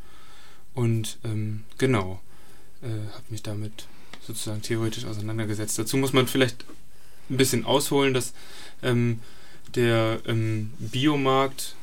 [0.73, 2.19] Und ähm, genau,
[2.81, 3.87] äh, habe mich damit
[4.25, 5.77] sozusagen theoretisch auseinandergesetzt.
[5.77, 6.65] Dazu muss man vielleicht
[7.29, 8.33] ein bisschen ausholen, dass
[8.81, 9.19] ähm,
[9.75, 11.75] der ähm, Biomarkt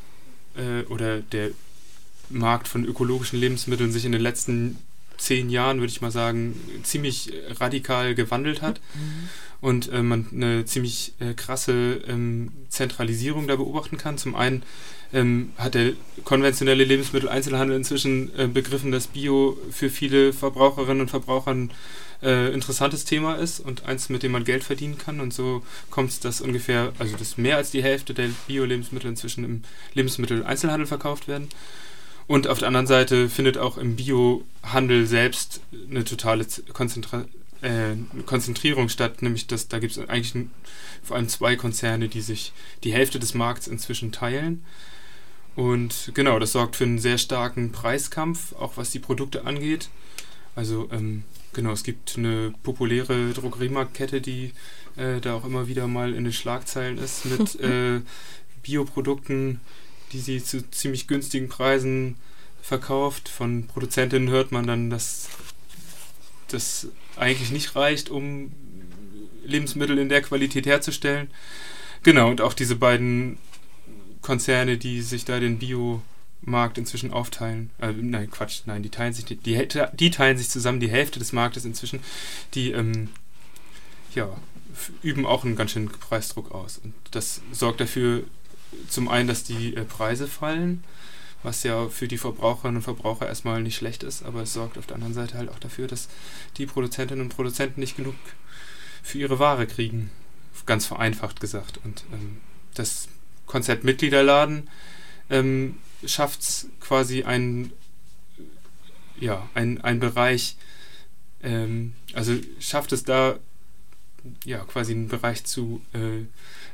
[0.56, 1.50] äh, oder der
[2.28, 4.78] Markt von ökologischen Lebensmitteln sich in den letzten
[5.16, 9.28] zehn Jahren, würde ich mal sagen, ziemlich radikal gewandelt hat mhm.
[9.60, 14.18] und äh, man eine ziemlich äh, krasse ähm, Zentralisierung da beobachten kann.
[14.18, 14.62] Zum einen
[15.12, 15.92] ähm, hat der
[16.24, 21.70] konventionelle Lebensmitteleinzelhandel inzwischen äh, begriffen, dass Bio für viele Verbraucherinnen und Verbraucher ein
[22.22, 25.20] äh, interessantes Thema ist und eins, mit dem man Geld verdienen kann.
[25.20, 29.44] Und so kommt es, dass ungefähr, also dass mehr als die Hälfte der Bio-Lebensmittel inzwischen
[29.44, 29.62] im
[29.94, 31.48] Lebensmitteleinzelhandel verkauft werden.
[32.32, 37.26] Und auf der anderen Seite findet auch im Biohandel selbst eine totale Konzentra
[37.60, 40.46] äh, Konzentrierung statt, nämlich dass da gibt es eigentlich
[41.02, 44.64] vor allem zwei Konzerne, die sich die Hälfte des Markts inzwischen teilen.
[45.56, 49.90] Und genau, das sorgt für einen sehr starken Preiskampf, auch was die Produkte angeht.
[50.56, 54.52] Also ähm, genau, es gibt eine populäre Drogeriemarktkette, die
[54.96, 58.00] äh, da auch immer wieder mal in den Schlagzeilen ist mit äh,
[58.62, 59.60] Bioprodukten,
[60.12, 62.16] die sie zu ziemlich günstigen Preisen
[62.62, 63.28] verkauft.
[63.28, 65.28] Von Produzentinnen hört man dann, dass
[66.48, 68.52] das eigentlich nicht reicht, um
[69.44, 71.30] Lebensmittel in der Qualität herzustellen.
[72.02, 73.38] Genau, und auch diese beiden
[74.20, 77.70] Konzerne, die sich da den Biomarkt inzwischen aufteilen.
[77.78, 81.32] Äh, nein, Quatsch, nein, die teilen sich die, die, teilen sich zusammen die Hälfte des
[81.32, 82.00] Marktes inzwischen.
[82.54, 83.08] Die ähm,
[84.14, 84.28] ja,
[85.02, 86.80] üben auch einen ganz schönen Preisdruck aus.
[86.82, 88.24] Und das sorgt dafür,
[88.88, 90.84] zum einen, dass die äh, Preise fallen,
[91.42, 94.86] was ja für die Verbraucherinnen und Verbraucher erstmal nicht schlecht ist, aber es sorgt auf
[94.86, 96.08] der anderen Seite halt auch dafür, dass
[96.56, 98.14] die Produzentinnen und Produzenten nicht genug
[99.02, 100.10] für ihre Ware kriegen.
[100.66, 101.80] Ganz vereinfacht gesagt.
[101.84, 102.38] Und ähm,
[102.74, 103.08] das
[103.46, 104.68] Konzept Mitgliederladen
[105.28, 107.72] ähm, schafft es quasi ein,
[109.18, 110.56] ja, ein, ein Bereich,
[111.42, 113.38] ähm, also schafft es da
[114.44, 116.24] ja quasi einen Bereich zu äh,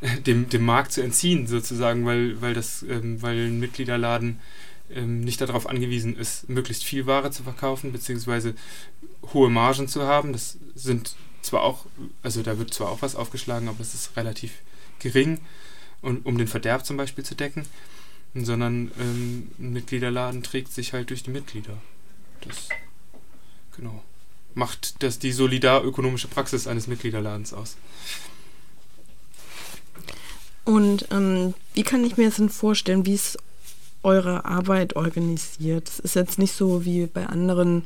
[0.26, 4.40] dem, dem Markt zu entziehen, sozusagen, weil, weil das, ähm, weil ein Mitgliederladen
[4.90, 8.54] ähm, nicht darauf angewiesen ist, möglichst viel Ware zu verkaufen, beziehungsweise
[9.32, 10.32] hohe Margen zu haben.
[10.32, 11.86] Das sind zwar auch,
[12.22, 14.52] also da wird zwar auch was aufgeschlagen, aber es ist relativ
[14.98, 15.40] gering,
[16.00, 17.66] und, um den Verderb zum Beispiel zu decken,
[18.34, 21.76] sondern ähm, ein Mitgliederladen trägt sich halt durch die Mitglieder.
[22.42, 22.68] Das,
[23.76, 24.02] genau,
[24.54, 27.76] macht das die solidarökonomische Praxis eines Mitgliederladens aus.
[30.68, 33.38] Und ähm, wie kann ich mir das denn vorstellen, wie ist
[34.02, 35.88] eure Arbeit organisiert?
[35.88, 37.84] Es ist jetzt nicht so wie bei anderen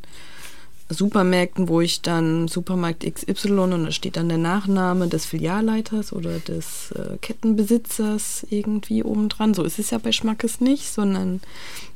[0.89, 6.41] Supermärkten, wo ich dann Supermarkt XY und da steht dann der Nachname des Filialleiters oder
[6.41, 9.55] des äh, Kettenbesitzers irgendwie oben dran.
[9.55, 11.41] So ist es ja bei Schmackes nicht, sondern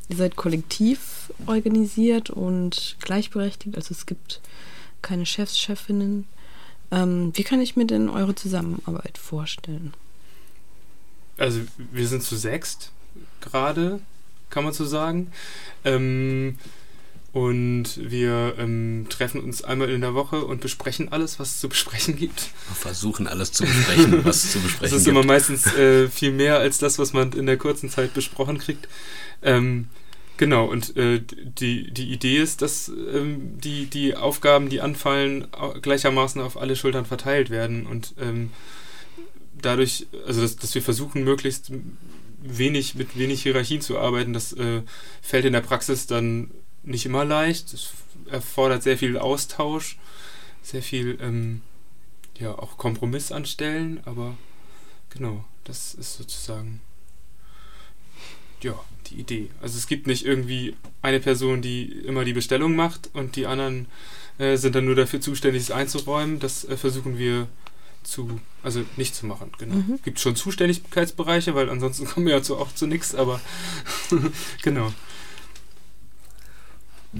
[0.09, 3.75] ihr seid kollektiv organisiert und gleichberechtigt.
[3.75, 4.41] Also es gibt
[5.03, 6.29] keine Chefs, Chefinnen.
[6.93, 9.93] Ähm, wie kann ich mir denn eure Zusammenarbeit vorstellen?
[11.39, 11.61] Also
[11.93, 12.93] wir sind zu sechst
[13.41, 14.01] gerade,
[14.51, 15.33] kann man so sagen.
[15.85, 16.59] Ähm,
[17.33, 21.69] und wir ähm, treffen uns einmal in der Woche und besprechen alles, was es zu
[21.69, 22.49] besprechen gibt.
[22.69, 24.93] Wir versuchen alles zu besprechen, was es zu besprechen gibt.
[24.93, 25.17] Das ist gibt.
[25.19, 28.89] immer meistens äh, viel mehr als das, was man in der kurzen Zeit besprochen kriegt.
[29.43, 29.89] Ähm,
[30.39, 35.47] genau, und äh, die, die Idee ist, dass ähm, die, die Aufgaben, die anfallen,
[35.83, 37.87] gleichermaßen auf alle Schultern verteilt werden.
[37.87, 38.51] Und ähm,
[39.61, 41.71] dadurch, also dass, dass wir versuchen, möglichst
[42.43, 44.83] wenig mit wenig Hierarchien zu arbeiten, das äh,
[45.23, 46.51] fällt in der Praxis dann
[46.83, 47.73] nicht immer leicht.
[47.73, 47.91] Es
[48.31, 49.99] erfordert sehr viel Austausch,
[50.63, 51.63] sehr viel ähm,
[52.39, 54.37] ja auch Kompromiss anstellen, aber
[55.11, 56.81] genau, das ist sozusagen
[58.63, 59.51] ja die Idee.
[59.61, 63.87] Also es gibt nicht irgendwie eine Person, die immer die Bestellung macht und die anderen
[64.39, 66.39] äh, sind dann nur dafür zuständig, es einzuräumen.
[66.39, 67.49] Das äh, versuchen wir
[68.07, 69.75] zu, also nicht zu machen, genau.
[69.75, 69.99] Mhm.
[70.03, 73.41] Gibt schon Zuständigkeitsbereiche, weil ansonsten kommen wir ja zu, auch zu nichts, aber
[74.63, 74.93] genau.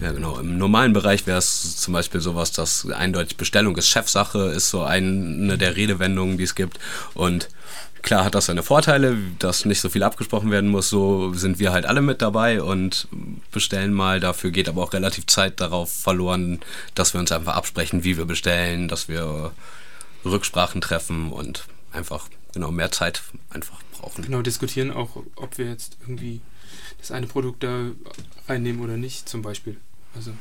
[0.01, 0.39] Ja, genau.
[0.39, 4.83] Im normalen Bereich wäre es zum Beispiel sowas, dass eindeutig Bestellung ist Chefsache, ist so
[4.83, 6.79] eine der Redewendungen, die es gibt.
[7.15, 7.49] Und
[8.03, 10.91] klar hat das seine Vorteile, dass nicht so viel abgesprochen werden muss.
[10.91, 13.09] So sind wir halt alle mit dabei und
[13.53, 14.21] bestellen mal.
[14.21, 16.61] Dafür geht aber auch relativ Zeit darauf verloren,
[16.95, 19.53] dass wir uns einfach absprechen, wie wir bestellen, dass wir
[20.29, 24.25] Rücksprachen treffen und einfach genau mehr Zeit einfach brauchen.
[24.25, 26.41] Genau, diskutieren auch, ob wir jetzt irgendwie
[26.99, 27.91] das eine Produkt da
[28.49, 29.77] reinnehmen oder nicht, zum Beispiel.
[30.15, 30.33] Also,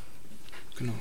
[0.78, 0.94] genau.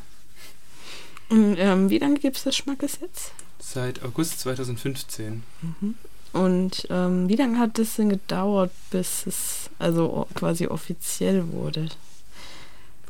[1.28, 3.32] Und ähm, wie lange gibt es das Schmackes jetzt?
[3.58, 5.42] Seit August 2015.
[5.62, 5.94] Mhm.
[6.32, 11.88] Und ähm, wie lange hat das denn gedauert, bis es also quasi offiziell wurde?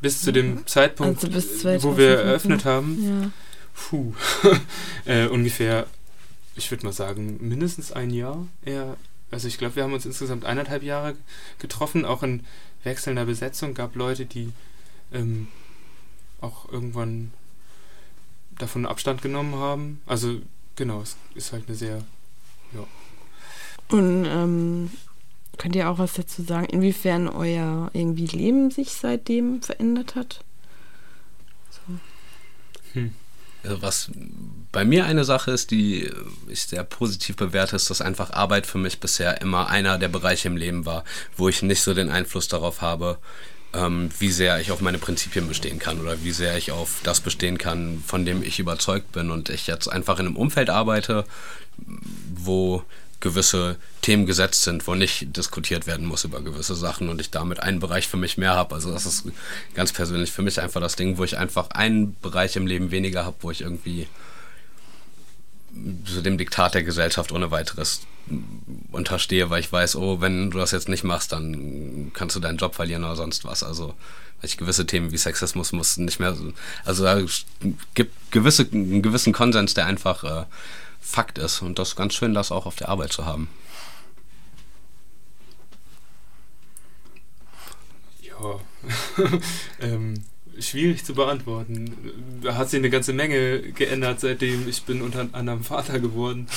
[0.01, 0.67] Bis zu dem mhm.
[0.67, 3.03] Zeitpunkt, also wo wir eröffnet haben.
[3.23, 3.31] Ja.
[3.75, 4.15] Puh,
[5.05, 5.87] äh, ungefähr,
[6.57, 8.47] ich würde mal sagen, mindestens ein Jahr.
[8.65, 8.97] Eher,
[9.31, 11.17] also ich glaube, wir haben uns insgesamt eineinhalb Jahre
[11.59, 12.45] getroffen, auch in
[12.85, 13.75] wechselnder Besetzung.
[13.75, 14.53] Gab Leute, die
[15.13, 15.49] ähm,
[16.41, 17.33] auch irgendwann
[18.59, 20.01] davon Abstand genommen haben.
[20.07, 20.41] Also
[20.77, 22.03] genau, es ist halt eine sehr,
[22.73, 22.87] ja.
[23.89, 24.91] Und ähm,
[25.59, 30.45] könnt ihr auch was dazu sagen, inwiefern euer irgendwie Leben sich seitdem verändert hat?
[31.71, 31.81] So.
[32.93, 33.15] Hm.
[33.65, 34.11] Also was
[34.73, 36.11] bei mir eine Sache ist, die
[36.49, 40.49] ich sehr positiv bewerte, ist, dass einfach Arbeit für mich bisher immer einer der Bereiche
[40.49, 41.05] im Leben war,
[41.37, 43.19] wo ich nicht so den Einfluss darauf habe,
[43.73, 47.21] ähm, wie sehr ich auf meine Prinzipien bestehen kann oder wie sehr ich auf das
[47.21, 49.31] bestehen kann, von dem ich überzeugt bin.
[49.31, 51.25] Und ich jetzt einfach in einem Umfeld arbeite,
[52.35, 52.83] wo
[53.25, 57.59] gewisse Themen gesetzt sind, wo nicht diskutiert werden muss über gewisse Sachen und ich damit
[57.59, 58.75] einen Bereich für mich mehr habe.
[58.75, 59.25] Also das ist
[59.75, 63.25] ganz persönlich für mich einfach das Ding, wo ich einfach einen Bereich im Leben weniger
[63.25, 64.07] habe, wo ich irgendwie
[66.07, 68.03] so dem Diktat der Gesellschaft ohne weiteres
[68.93, 72.59] unterstehe, weil ich weiß, oh, wenn du das jetzt nicht machst, dann kannst du deinen
[72.59, 73.63] Job verlieren oder sonst was.
[73.63, 73.95] Also
[74.43, 76.37] ich gewisse Themen wie Sexismus muss nicht mehr,
[76.85, 77.21] also da
[77.95, 80.45] gibt gewisse, einen gewissen Konsens, der einfach äh,
[81.05, 81.61] Fakt ist.
[81.61, 83.49] Und das ist ganz schön, das auch auf der Arbeit zu haben.
[88.23, 88.59] Ja,
[89.81, 90.25] ähm,
[90.59, 92.41] schwierig zu beantworten.
[92.43, 96.49] Da hat sich eine ganze Menge geändert, seitdem ich bin unter anderem Vater geworden.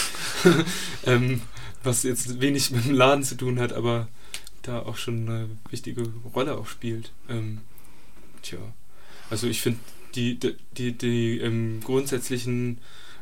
[1.05, 1.41] ähm,
[1.83, 4.07] was jetzt wenig mit dem Laden zu tun hat, aber
[4.63, 7.11] da auch schon eine wichtige Rolle auch spielt.
[7.29, 7.59] Ähm,
[8.41, 8.59] tja,
[9.29, 9.79] also ich finde
[10.15, 12.79] die, die, die, die ähm, grundsätzlichen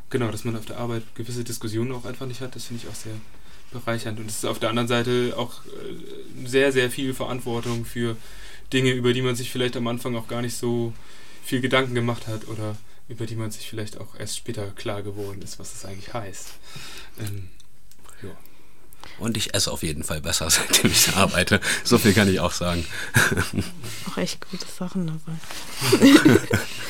[0.09, 2.89] genau, dass man auf der Arbeit gewisse Diskussionen auch einfach nicht hat, das finde ich
[2.89, 3.15] auch sehr
[3.71, 4.19] bereichernd.
[4.19, 8.17] Und es ist auf der anderen Seite auch äh, sehr, sehr viel Verantwortung für
[8.73, 10.93] Dinge, über die man sich vielleicht am Anfang auch gar nicht so
[11.43, 12.75] viel Gedanken gemacht hat oder
[13.07, 16.53] über die man sich vielleicht auch erst später klar geworden ist, was das eigentlich heißt.
[17.19, 17.49] Ähm,
[18.23, 18.29] ja.
[19.19, 21.61] Und ich esse auf jeden Fall besser, seitdem ich arbeite.
[21.83, 22.85] So viel kann ich auch sagen.
[24.09, 26.29] Auch echt gute Sachen dabei.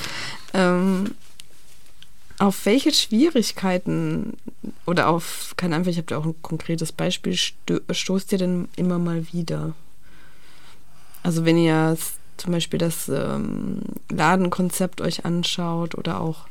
[0.54, 1.16] ähm,
[2.38, 4.38] auf welche Schwierigkeiten
[4.86, 8.68] oder auf, keine Ahnung, ich habe da auch ein konkretes Beispiel, sto stoßt ihr denn
[8.76, 9.74] immer mal wieder?
[11.24, 11.98] Also wenn ihr
[12.38, 16.48] zum Beispiel das ähm, Ladenkonzept euch anschaut oder auch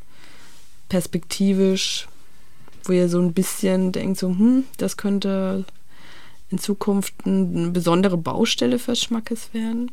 [0.89, 2.09] perspektivisch,
[2.85, 5.65] wo ihr so ein bisschen denkt, so, hm, das könnte
[6.51, 9.91] in Zukunft eine besondere Baustelle für Schmackes werden?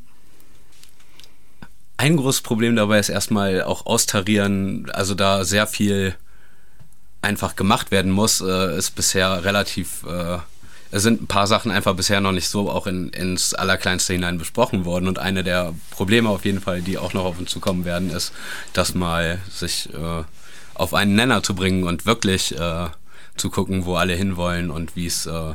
[2.01, 6.15] Ein großes Problem dabei ist erstmal auch austarieren, also da sehr viel
[7.21, 10.39] einfach gemacht werden muss, äh, ist bisher relativ, äh,
[10.89, 14.39] es sind ein paar Sachen einfach bisher noch nicht so auch in, ins Allerkleinste hinein
[14.39, 15.07] besprochen worden.
[15.07, 18.33] Und eine der Probleme auf jeden Fall, die auch noch auf uns zukommen werden, ist,
[18.73, 20.23] dass mal sich äh,
[20.73, 22.87] auf einen Nenner zu bringen und wirklich äh,
[23.37, 25.53] zu gucken, wo alle hinwollen und wie es äh,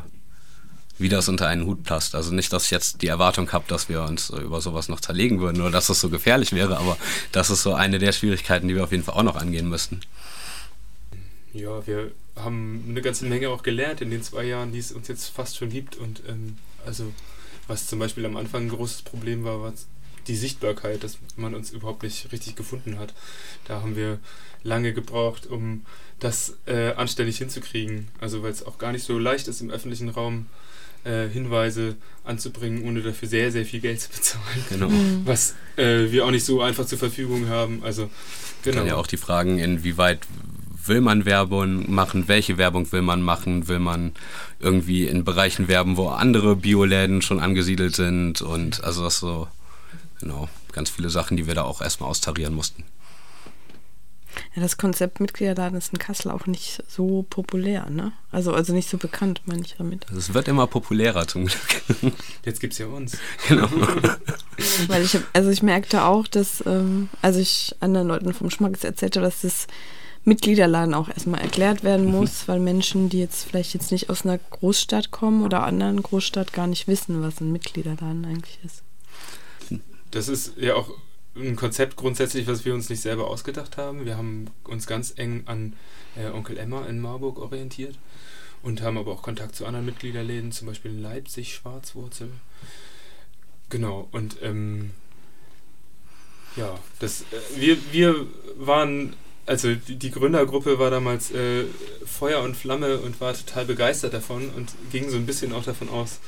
[0.98, 2.14] wie das unter einen Hut passt.
[2.14, 5.00] Also nicht, dass ich jetzt die Erwartung habe, dass wir uns äh, über sowas noch
[5.00, 6.96] zerlegen würden oder dass das so gefährlich wäre, aber
[7.32, 10.00] das ist so eine der Schwierigkeiten, die wir auf jeden Fall auch noch angehen müssten.
[11.52, 15.08] Ja, wir haben eine ganze Menge auch gelernt in den zwei Jahren, die es uns
[15.08, 15.96] jetzt fast schon gibt.
[15.96, 17.12] Und ähm, also,
[17.66, 19.72] was zum Beispiel am Anfang ein großes Problem war, war
[20.26, 23.14] die Sichtbarkeit, dass man uns überhaupt nicht richtig gefunden hat.
[23.64, 24.18] Da haben wir
[24.62, 25.86] lange gebraucht, um
[26.18, 28.08] das äh, anständig hinzukriegen.
[28.20, 30.46] Also, weil es auch gar nicht so leicht ist, im öffentlichen Raum
[31.04, 34.64] äh, Hinweise anzubringen, ohne dafür sehr, sehr viel Geld zu bezahlen.
[34.68, 34.88] Genau.
[34.88, 35.22] Mhm.
[35.24, 37.82] Was äh, wir auch nicht so einfach zur Verfügung haben.
[37.84, 38.10] Also,
[38.62, 38.78] genau.
[38.78, 40.20] Kann ja auch die Fragen, inwieweit
[40.86, 44.12] will man Werbung machen, welche Werbung will man machen, will man
[44.60, 49.48] irgendwie in Bereichen werben, wo andere Bioläden schon angesiedelt sind und also das so,
[50.20, 52.84] genau, ganz viele Sachen, die wir da auch erstmal austarieren mussten.
[54.54, 58.12] Ja, das Konzept Mitgliederladen ist in Kassel auch nicht so populär, ne?
[58.30, 60.06] Also, also nicht so bekannt, meine ich damit.
[60.08, 61.82] Also es wird immer populärer zum Glück.
[62.44, 63.18] Jetzt gibt es ja uns.
[63.48, 63.68] Genau.
[64.88, 68.82] Weil ich hab, also ich merkte auch, dass, ähm, also ich anderen Leuten vom Schmack
[68.82, 69.66] erzählte, dass das
[70.24, 72.12] Mitgliederladen auch erstmal erklärt werden mhm.
[72.12, 72.48] muss, mhm.
[72.48, 76.66] weil Menschen, die jetzt vielleicht jetzt nicht aus einer Großstadt kommen oder anderen Großstadt gar
[76.66, 78.82] nicht wissen, was ein Mitgliederladen eigentlich ist.
[80.10, 80.90] Das ist ja auch
[81.36, 84.04] ein Konzept grundsätzlich, was wir uns nicht selber ausgedacht haben.
[84.04, 85.74] Wir haben uns ganz eng an
[86.16, 87.98] äh, Onkel Emma in Marburg orientiert
[88.62, 92.30] und haben aber auch Kontakt zu anderen Mitgliederläden, zum Beispiel in Leipzig, Schwarzwurzel.
[93.68, 94.92] Genau, und ähm,
[96.56, 98.26] ja, das, äh, wir, wir
[98.56, 99.14] waren
[99.46, 101.64] also die, Gründergruppe war damals äh,
[102.04, 105.88] Feuer und Flamme und war total begeistert davon und ging so ein bisschen auch davon
[105.88, 106.18] aus,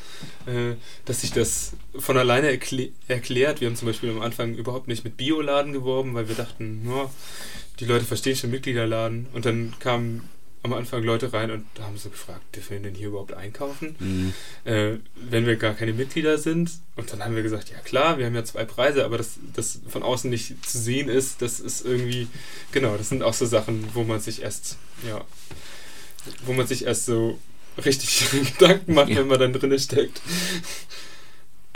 [0.47, 3.61] äh, dass sich das von alleine erklärt.
[3.61, 7.11] Wir haben zum Beispiel am Anfang überhaupt nicht mit Bioladen geworben, weil wir dachten, no,
[7.81, 9.27] die Leute verstehen schon Mitgliederladen.
[9.33, 10.23] Und dann kam
[10.73, 14.33] am Anfang Leute rein und haben so gefragt, dürfen wir denn hier überhaupt einkaufen, mhm.
[14.65, 16.71] äh, wenn wir gar keine Mitglieder sind?
[16.97, 19.81] Und dann haben wir gesagt, ja klar, wir haben ja zwei Preise, aber dass das
[19.89, 22.29] von außen nicht zu sehen ist, das ist irgendwie,
[22.73, 25.25] genau, das sind auch so Sachen, wo man sich erst, ja,
[26.45, 27.39] wo man sich erst so
[27.85, 28.27] richtig
[28.59, 29.17] Gedanken macht, ja.
[29.17, 30.21] wenn man dann drin steckt.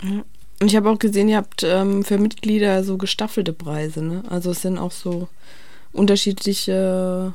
[0.01, 4.23] Und ich habe auch gesehen, ihr habt ähm, für Mitglieder so gestaffelte Preise, ne?
[4.29, 5.27] Also es sind auch so
[5.91, 7.33] unterschiedliche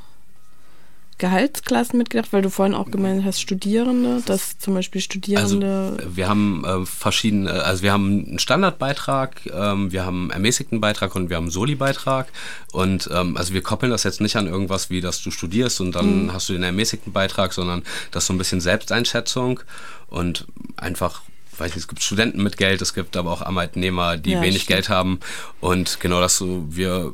[1.18, 5.96] Gehaltsklassen mitgedacht, weil du vorhin auch gemeint hast, Studierende, dass zum Beispiel Studierende.
[5.98, 10.80] Also wir haben äh, verschiedene, also wir haben einen Standardbeitrag, ähm, wir haben einen ermäßigten
[10.80, 12.28] Beitrag und wir haben einen Soli-Beitrag.
[12.72, 15.94] Und ähm, also wir koppeln das jetzt nicht an irgendwas wie, dass du studierst und
[15.94, 16.32] dann mhm.
[16.32, 19.60] hast du den ermäßigten Beitrag, sondern das ist so ein bisschen Selbsteinschätzung
[20.08, 20.46] und
[20.76, 21.22] einfach
[21.58, 24.62] weiß nicht, es gibt Studenten mit Geld, es gibt aber auch Arbeitnehmer, die ja, wenig
[24.62, 24.68] stimmt.
[24.68, 25.20] Geld haben.
[25.60, 27.12] Und genau das so, wir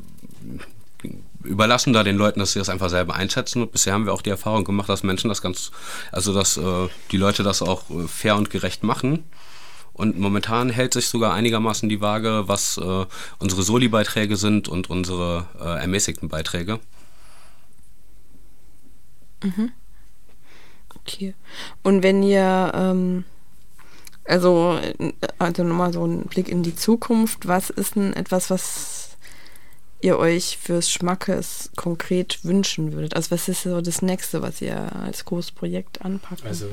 [1.44, 3.62] überlassen da den Leuten, dass sie das einfach selber einschätzen.
[3.62, 5.70] Und bisher haben wir auch die Erfahrung gemacht, dass Menschen das ganz,
[6.12, 9.24] also dass äh, die Leute das auch äh, fair und gerecht machen.
[9.92, 13.06] Und momentan hält sich sogar einigermaßen die Waage, was äh,
[13.38, 16.80] unsere Soli-Beiträge sind und unsere äh, ermäßigten Beiträge.
[19.42, 19.70] Mhm.
[20.96, 21.34] Okay.
[21.84, 23.24] Und wenn ihr, ähm,
[24.24, 29.03] also, äh, also nochmal so ein Blick in die Zukunft, was ist denn etwas, was
[30.04, 33.16] ihr euch fürs Schmackes konkret wünschen würdet?
[33.16, 36.68] Also was ist so das Nächste, was ihr als großes Projekt anpacken Also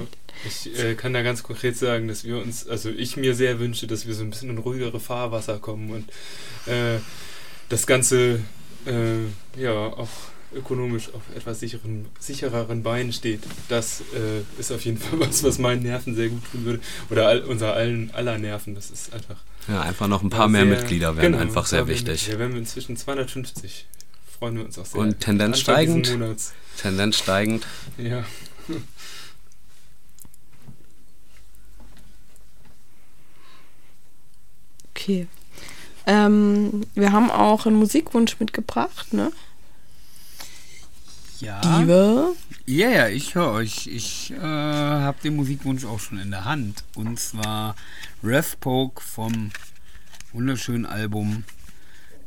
[0.45, 3.87] ich äh, kann da ganz konkret sagen, dass wir uns, also ich mir sehr wünsche,
[3.87, 6.09] dass wir so ein bisschen in ruhigere Fahrwasser kommen und
[6.71, 6.99] äh,
[7.69, 8.41] das Ganze
[8.85, 10.09] äh, ja auch
[10.53, 13.43] ökonomisch auf etwas sicheren, sichereren Beinen steht.
[13.69, 16.79] Das äh, ist auf jeden Fall was, was meinen Nerven sehr gut tun würde.
[17.09, 18.75] Oder all, unser allen aller Nerven.
[18.75, 19.37] Das ist einfach
[19.67, 22.27] ja, einfach noch ein paar sehr, mehr Mitglieder wären genau, einfach sehr wichtig.
[22.27, 23.87] Ja, wären wir inzwischen 250.
[24.39, 25.01] Freuen wir uns auch sehr.
[25.01, 26.51] Und Tendenz Anfang steigend.
[26.77, 27.67] Tendenz steigend.
[27.97, 28.23] Ja.
[34.89, 35.27] Okay.
[36.05, 39.31] Ähm, wir haben auch einen Musikwunsch mitgebracht, ne?
[41.41, 41.59] Ja.
[41.59, 42.33] Diva.
[42.67, 43.87] Ja, ja, ich höre euch.
[43.87, 46.83] Ich äh, habe den Musikwunsch auch schon in der Hand.
[46.95, 47.75] Und zwar
[48.23, 49.49] Rev Poke vom
[50.33, 51.43] wunderschönen Album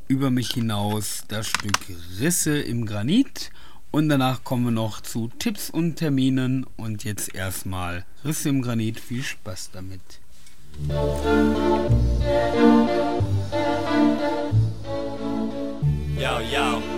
[0.09, 1.79] Über mich hinaus, das Stück
[2.19, 3.51] Risse im Granit.
[3.93, 6.67] Und danach kommen wir noch zu Tipps und Terminen.
[6.77, 8.99] Und jetzt erstmal Risse im Granit.
[8.99, 10.01] Viel Spaß damit.
[16.19, 16.94] Yo, yo.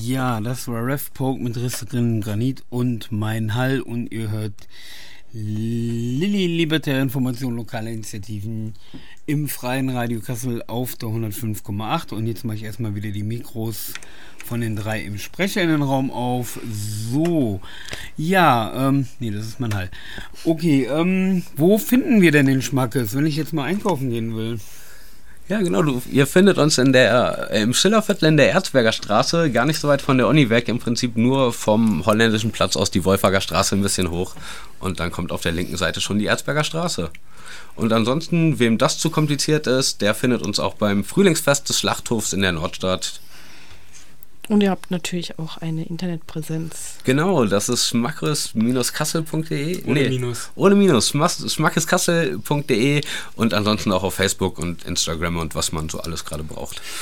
[0.00, 4.66] Ja, das war Rev Poke mit Risse drin Granit und mein Hall und ihr hört
[5.32, 8.74] Lilly Libertäre Information lokale Initiativen
[9.26, 13.92] im freien Radio Kassel auf der 105,8 und jetzt mache ich erstmal wieder die Mikros
[14.44, 16.58] von den drei im Sprecher in den Raum auf.
[16.70, 17.60] So,
[18.16, 19.90] ja, ähm, nee, das ist mein Hall.
[20.44, 24.58] Okay, ähm, wo finden wir denn den Schmackes, wenn ich jetzt mal einkaufen gehen will?
[25.46, 25.82] Ja, genau.
[25.82, 29.78] Du, ihr findet uns in der, äh, im Schillerviertel in der Erzberger Straße, gar nicht
[29.78, 33.42] so weit von der Uni weg, im Prinzip nur vom holländischen Platz aus die Wolfager
[33.42, 34.34] Straße ein bisschen hoch.
[34.80, 37.10] Und dann kommt auf der linken Seite schon die Erzberger Straße.
[37.76, 42.32] Und ansonsten, wem das zu kompliziert ist, der findet uns auch beim Frühlingsfest des Schlachthofs
[42.32, 43.20] in der Nordstadt.
[44.48, 46.98] Und ihr habt natürlich auch eine Internetpräsenz.
[47.04, 49.84] Genau, das ist schmackes-kassel.de.
[49.84, 50.50] Ohne Minus.
[50.54, 53.00] Ohne Minus, schmackeskassel.de
[53.36, 56.82] und ansonsten auch auf Facebook und Instagram und was man so alles gerade braucht.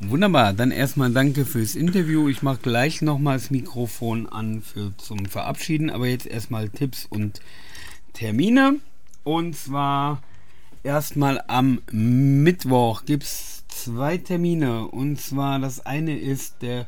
[0.00, 2.28] Wunderbar, dann erstmal danke fürs Interview.
[2.28, 7.40] Ich mache gleich nochmal das Mikrofon an für, zum Verabschieden, aber jetzt erstmal Tipps und
[8.12, 8.76] Termine.
[9.24, 10.22] Und zwar
[10.82, 14.88] erstmal am Mittwoch gibt es zwei Termine.
[14.88, 16.86] Und zwar das eine ist der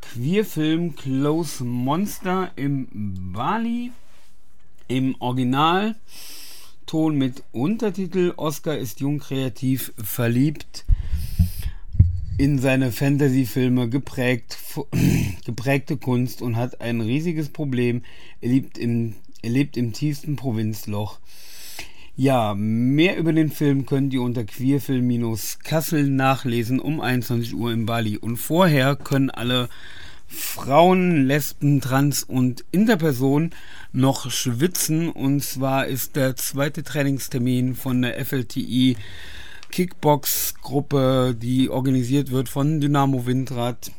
[0.00, 2.88] Queerfilm Close Monster im
[3.32, 3.92] Bali
[4.86, 5.96] im Originalton
[7.16, 10.84] mit Untertitel Oscar ist jung kreativ verliebt
[12.36, 14.58] in seine Fantasy-Filme geprägt,
[15.44, 18.02] geprägte Kunst und hat ein riesiges Problem.
[18.40, 21.20] Er lebt im, er lebt im tiefsten Provinzloch
[22.16, 28.16] ja, mehr über den Film könnt ihr unter queerfilm-kassel nachlesen um 21 Uhr in Bali.
[28.16, 29.68] Und vorher können alle
[30.28, 33.50] Frauen, Lesben, Trans und Interpersonen
[33.92, 35.10] noch schwitzen.
[35.10, 38.96] Und zwar ist der zweite Trainingstermin von der FLTI
[39.70, 43.90] Kickbox-Gruppe, die organisiert wird von Dynamo Windrad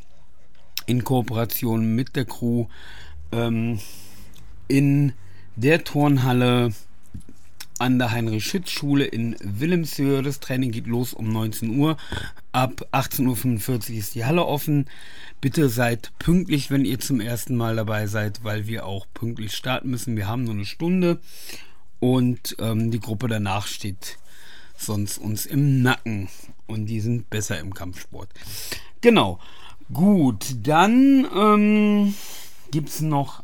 [0.85, 2.67] in Kooperation mit der Crew
[3.33, 3.79] ähm,
[4.69, 5.11] in
[5.57, 6.71] der Turnhalle
[7.79, 10.21] an der Heinrich-Schütz-Schule in Wilhelmshöhe.
[10.21, 11.97] Das Training geht los um 19 Uhr.
[12.51, 14.85] Ab 18.45 Uhr ist die Halle offen.
[15.41, 19.89] Bitte seid pünktlich, wenn ihr zum ersten Mal dabei seid, weil wir auch pünktlich starten
[19.89, 20.15] müssen.
[20.15, 21.19] Wir haben nur eine Stunde
[21.99, 24.17] und ähm, die Gruppe danach steht
[24.77, 26.29] sonst uns im Nacken
[26.67, 28.29] und die sind besser im Kampfsport.
[29.01, 29.39] Genau.
[29.93, 32.15] Gut, dann ähm,
[32.71, 33.43] gibt es noch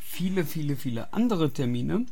[0.00, 2.06] viele, viele, viele andere Termine.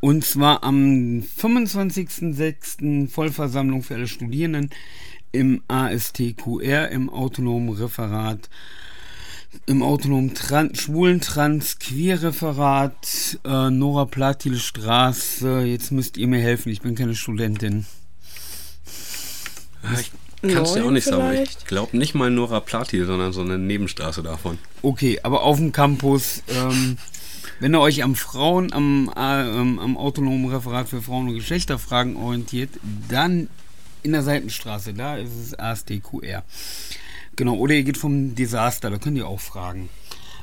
[0.00, 3.08] Und zwar am 25.06.
[3.08, 4.70] Vollversammlung für alle Studierenden
[5.32, 8.48] im ASTQR, im autonomen Referat,
[9.66, 15.60] im autonomen Trans Schwulen Trans Queer Referat, äh, Nora Platil Straße.
[15.62, 17.86] Jetzt müsst ihr mir helfen, ich bin keine Studentin.
[19.98, 20.10] Ich
[20.42, 21.42] kann es dir auch nicht sagen.
[21.42, 24.58] Ich glaube nicht mal Nora Platil, sondern so eine Nebenstraße davon.
[24.82, 26.42] Okay, aber auf dem Campus.
[26.48, 26.98] Ähm,
[27.60, 32.70] wenn ihr euch am Frauen, am, äh, am autonomen Referat für Frauen und Geschlechterfragen orientiert,
[33.08, 33.48] dann
[34.02, 36.44] in der Seitenstraße, da ist es ASDQR.
[37.34, 39.88] Genau, oder ihr geht vom Desaster, da könnt ihr auch fragen.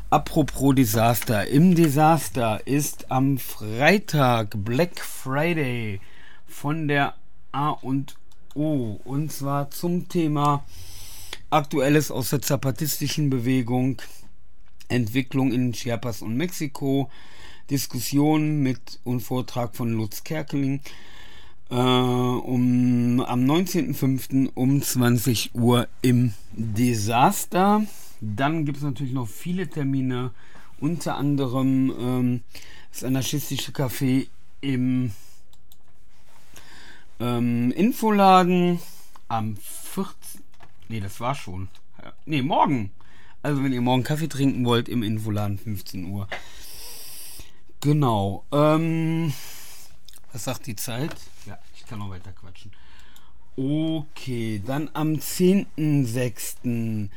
[0.09, 6.01] Apropos Desaster, im Desaster ist am Freitag Black Friday
[6.45, 7.15] von der
[7.51, 8.15] A und
[8.53, 10.63] O und zwar zum Thema
[11.49, 13.99] Aktuelles aus der zapatistischen Bewegung
[14.89, 17.09] Entwicklung in Chiapas und Mexiko,
[17.69, 20.81] Diskussion mit und Vortrag von Lutz Kerkeling
[21.69, 24.51] äh, um, am 19.05.
[24.53, 27.85] um 20 Uhr im Desaster.
[28.21, 30.31] Dann gibt es natürlich noch viele Termine,
[30.79, 32.41] unter anderem ähm,
[32.91, 34.27] das anarchistische Café
[34.61, 35.11] im
[37.19, 38.79] ähm, Infoladen
[39.27, 40.41] am 14.
[40.89, 41.69] Nee, das war schon.
[42.25, 42.91] Nee, morgen.
[43.43, 46.29] Also wenn ihr morgen Kaffee trinken wollt, im Infoladen 15 Uhr.
[47.81, 48.45] Genau.
[48.53, 49.33] Ähm,
[50.31, 51.13] was sagt die Zeit?
[51.45, 52.71] Ja, ich kann noch weiter quatschen.
[53.57, 57.09] Okay, dann am 10.06.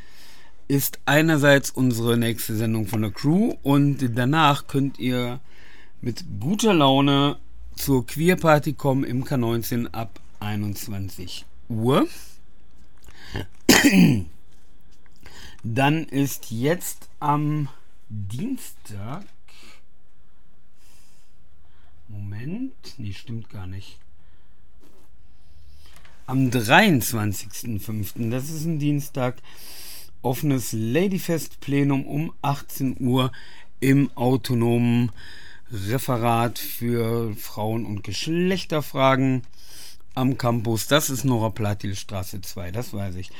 [0.66, 5.38] ist einerseits unsere nächste Sendung von der Crew und danach könnt ihr
[6.00, 7.38] mit guter Laune
[7.76, 12.08] zur Queer Party kommen im K19 ab 21 Uhr.
[15.68, 17.68] Dann ist jetzt am
[18.08, 19.24] Dienstag.
[22.06, 23.98] Moment, nee, stimmt gar nicht.
[26.26, 29.38] Am 23.05., das ist ein Dienstag,
[30.22, 33.32] offenes Ladyfest Plenum um 18 Uhr
[33.80, 35.10] im autonomen
[35.72, 39.42] Referat für Frauen- und Geschlechterfragen
[40.14, 40.86] am Campus.
[40.86, 43.32] Das ist Nora Platil Straße 2, das weiß ich.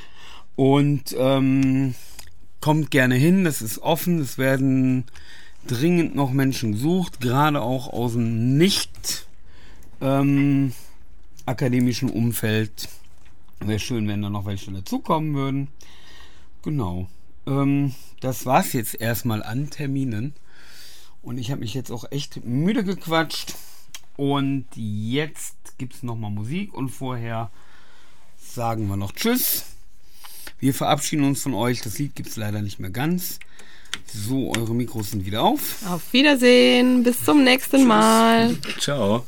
[0.57, 1.95] Und ähm,
[2.67, 5.05] kommt gerne hin, das ist offen, es werden
[5.69, 9.29] dringend noch Menschen gesucht, gerade auch aus dem nicht
[10.01, 10.73] ähm,
[11.47, 12.89] akademischen Umfeld.
[13.61, 15.69] Wäre schön, wenn da noch welche dazukommen würden.
[16.63, 17.07] Genau.
[17.47, 20.35] Ähm, das war's jetzt erstmal an Terminen.
[21.23, 23.55] Und ich habe mich jetzt auch echt müde gequatscht.
[24.17, 27.53] Und jetzt gibt es nochmal Musik und vorher
[28.37, 29.76] sagen wir noch Tschüss.
[30.59, 31.81] Wir verabschieden uns von euch.
[31.83, 33.41] Das Lied gibt es leider nicht mehr ganz.
[34.07, 35.85] So, eure Mikros sind wieder auf.
[35.89, 37.03] Auf Wiedersehen.
[37.03, 37.87] Bis zum nächsten Tschüss.
[37.87, 38.57] Mal.
[38.79, 39.27] Ciao.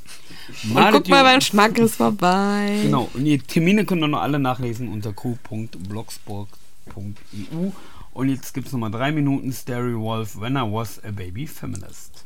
[0.64, 2.78] Und guck mal beim Schmackes vorbei.
[2.82, 3.10] Genau.
[3.12, 7.72] Und die Termine könnt ihr noch alle nachlesen unter crew.blogspot.eu.
[8.14, 12.24] Und jetzt gibt es nochmal drei Minuten Stereo Wolf When I Was a Baby Feminist.